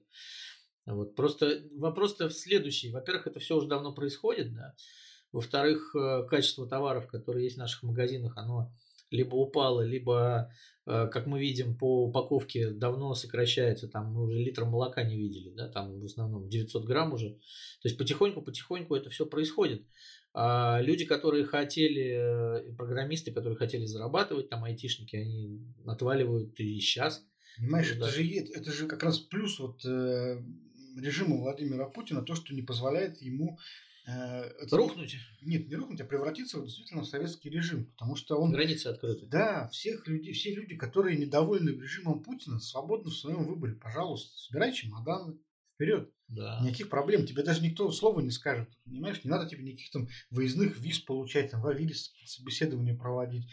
[0.85, 1.17] Вот.
[1.17, 2.93] Просто вопрос-то следующий.
[2.93, 4.75] Во-первых, это все уже давно происходит, да.
[5.33, 8.71] Во-вторых, э, качество товаров, которые есть в наших магазинах, оно
[9.11, 10.53] либо упало, либо,
[10.85, 13.89] э, как мы видим, по упаковке давно сокращается.
[13.89, 17.31] Там мы уже литр молока не видели, да, там в основном 900 грамм уже.
[17.31, 19.87] То есть потихоньку-потихоньку это все происходит.
[20.39, 27.25] А люди, которые хотели, программисты, которые хотели зарабатывать, там айтишники, они отваливают и сейчас.
[27.57, 30.43] Понимаешь, это же, это же как раз плюс вот э,
[30.95, 33.59] режима Владимира Путина, то, что не позволяет ему
[34.07, 35.17] э, это, рухнуть.
[35.41, 38.53] Нет, не рухнуть, а превратиться в действительно в советский режим, потому что он...
[38.53, 39.25] Границы открыты.
[39.25, 43.73] Да, всех людей, все люди, которые недовольны режимом Путина, свободны в своем выборе.
[43.73, 45.39] Пожалуйста, собирай чемоданы,
[45.77, 46.11] вперед.
[46.29, 46.61] Да.
[46.63, 47.25] Никаких проблем.
[47.25, 48.69] Тебе даже никто слова не скажет.
[48.85, 53.47] Понимаешь, не надо тебе никаких там выездных виз получать, там, в Авилис собеседования проводить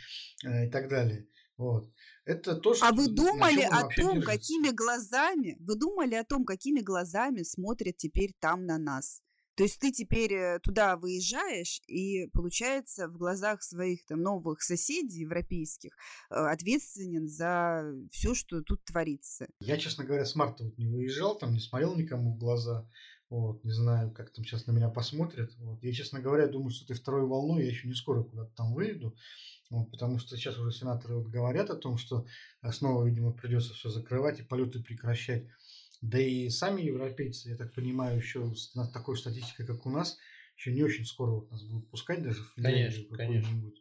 [0.43, 1.27] э, и так далее.
[1.57, 1.91] Вот.
[2.25, 4.31] Это то, что а вы думали о том, держится.
[4.31, 9.21] какими глазами, вы думали о том, какими глазами смотрят теперь там на нас?
[9.55, 15.19] То есть ты теперь э, туда выезжаешь, и получается в глазах своих там новых соседей
[15.19, 15.91] европейских
[16.29, 19.47] э, ответственен за все, что тут творится.
[19.59, 22.89] Я, честно говоря, с марта вот не выезжал, там не смотрел никому в глаза.
[23.29, 25.51] Вот, не знаю, как там сейчас на меня посмотрят.
[25.57, 25.81] Вот.
[25.83, 29.15] Я, честно говоря, думаю, что этой второй волной я еще не скоро куда-то там выйду.
[29.71, 32.27] Вот, потому что сейчас уже сенаторы вот говорят о том, что
[32.71, 35.47] снова, видимо, придется все закрывать и полеты прекращать.
[36.03, 40.17] Да и сами европейцы, я так понимаю, еще с такой статистикой, как у нас,
[40.57, 43.71] еще не очень скоро вот нас будут пускать даже в Финляндию конечно, конечно.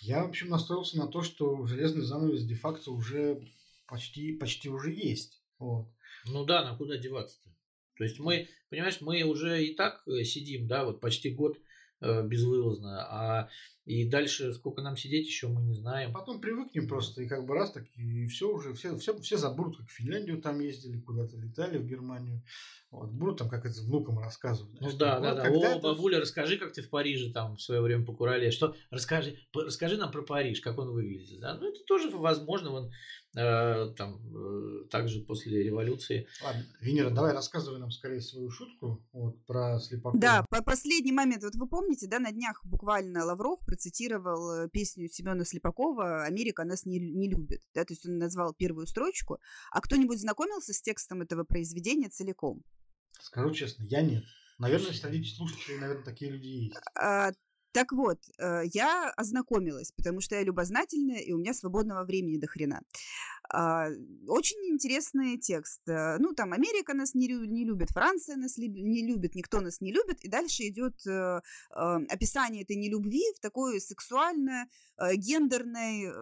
[0.00, 3.40] Я, в общем, настроился на то, что железный занавес де-факто уже
[3.86, 5.40] почти, почти уже есть.
[5.60, 5.86] Вот.
[6.26, 7.54] Ну да, на куда деваться-то?
[7.96, 11.60] То есть мы, понимаешь, мы уже и так э, сидим, да, вот почти год
[12.00, 13.48] э, безвылазно, а
[13.92, 16.12] и дальше сколько нам сидеть еще мы не знаем.
[16.12, 19.78] Потом привыкнем просто и как бы раз так и все уже все все все забудут,
[19.78, 22.42] как в Финляндию там ездили, куда-то летали в Германию.
[22.90, 24.78] Вот, будут там как это внукам рассказывать.
[24.80, 25.48] Ну да, да, да.
[25.48, 28.50] О, бабуля, расскажи, как ты в Париже там в свое время покурали.
[28.50, 31.40] Что расскажи, расскажи нам про Париж, как он выглядит.
[31.40, 31.54] Да?
[31.54, 32.70] Ну это тоже возможно.
[32.70, 32.92] Вон,
[33.34, 36.26] Э, там, э, также после революции.
[36.44, 40.20] Ладно, Венера, давай рассказывай нам скорее свою шутку вот, про Слепакова.
[40.20, 45.08] Да, по последний момент, вот вы помните, да, на днях буквально Лавров процитировал э, песню
[45.08, 49.38] Семена Слепакова «Америка нас не, не любит», да, то есть он назвал первую строчку,
[49.72, 52.62] а кто-нибудь знакомился с текстом этого произведения целиком?
[53.20, 54.24] Скажу честно, я нет.
[54.58, 56.76] Наверное, среди слушателей, наверное, такие люди есть.
[56.94, 57.32] А,
[57.72, 62.46] так вот, э, я ознакомилась, потому что я любознательная, и у меня свободного времени до
[62.46, 62.82] хрена.
[63.48, 63.88] А,
[64.28, 65.80] очень интересный текст.
[65.88, 69.92] Э, ну, там Америка нас не, не любит, Франция нас не любит, никто нас не
[69.92, 70.24] любит.
[70.24, 71.40] И дальше идет э,
[71.70, 74.68] описание этой нелюбви в такой сексуально
[75.14, 76.12] гендерной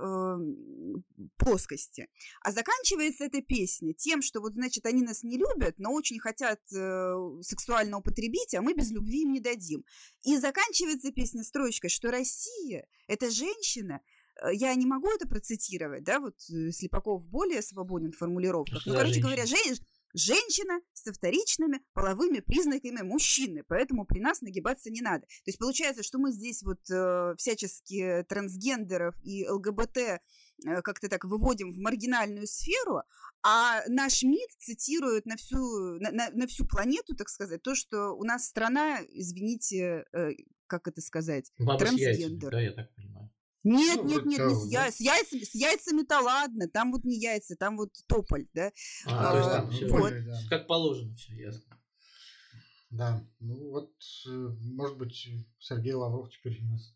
[1.36, 2.08] плоскости.
[2.40, 6.60] А заканчивается эта песня тем, что вот, значит, они нас не любят, но очень хотят
[6.66, 9.84] сексуально употребить, а мы без любви им не дадим.
[10.22, 14.19] И заканчивается песня строчкой, что Россия– это женщина, э,
[14.52, 18.84] я не могу это процитировать, да, вот э, Слепаков более свободен в формулировках.
[18.86, 19.76] Ну, короче говоря, жен...
[20.14, 25.22] женщина со вторичными половыми признаками мужчины, поэтому при нас нагибаться не надо.
[25.22, 30.18] То есть получается, что мы здесь вот э, всячески трансгендеров и ЛГБТ э,
[30.82, 33.02] как-то так выводим в маргинальную сферу,
[33.42, 35.58] а наш МИД цитирует на всю,
[36.00, 40.30] на, на, на всю планету, так сказать, то, что у нас страна, извините, э,
[40.66, 42.18] как это сказать, Баба трансгендер.
[42.18, 43.30] Яйцами, да, я так понимаю.
[43.62, 44.90] Нет, ну, нет, нет, не с, я...
[44.90, 48.72] с яйцами, с яйцами-то ладно, там вот не яйца, там вот тополь, да.
[49.06, 50.12] А, а, то есть там все, вот.
[50.24, 50.40] да.
[50.48, 51.78] как положено, все ясно.
[52.90, 53.92] Да, ну вот,
[54.26, 55.28] э, может быть,
[55.60, 56.92] Сергей Лавров теперь у нас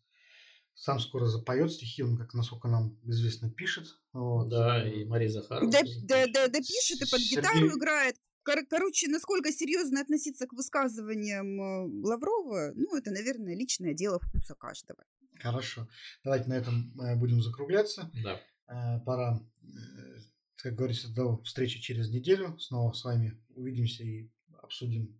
[0.73, 3.87] сам скоро запоет стихи, он, как насколько нам известно, пишет.
[4.11, 4.49] Вот.
[4.49, 5.71] Да, и Мария Захарова.
[5.71, 7.37] Да, да, да, да, пишет и под Сергей...
[7.37, 8.17] гитару играет.
[8.43, 14.53] Кор- короче, насколько серьезно относиться к высказываниям э, Лаврова, ну, это, наверное, личное дело вкуса
[14.53, 15.03] каждого.
[15.39, 15.87] Хорошо.
[16.23, 18.11] Давайте на этом э, будем закругляться.
[18.23, 18.41] Да.
[18.67, 19.41] Э, пора,
[20.57, 22.57] как говорится, до встречи через неделю.
[22.59, 24.29] Снова с вами увидимся и
[24.61, 25.19] обсудим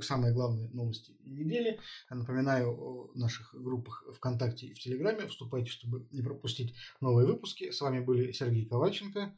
[0.00, 1.80] самые главные новости недели.
[2.10, 5.28] Напоминаю о наших группах ВКонтакте и в Телеграме.
[5.28, 7.70] Вступайте, чтобы не пропустить новые выпуски.
[7.70, 9.34] С вами были Сергей Ковальченко,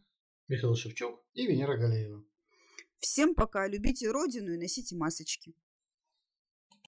[0.49, 2.25] Михаил Шевчук и Венера Галеева.
[2.99, 3.67] Всем пока.
[3.69, 5.55] Любите Родину и носите масочки.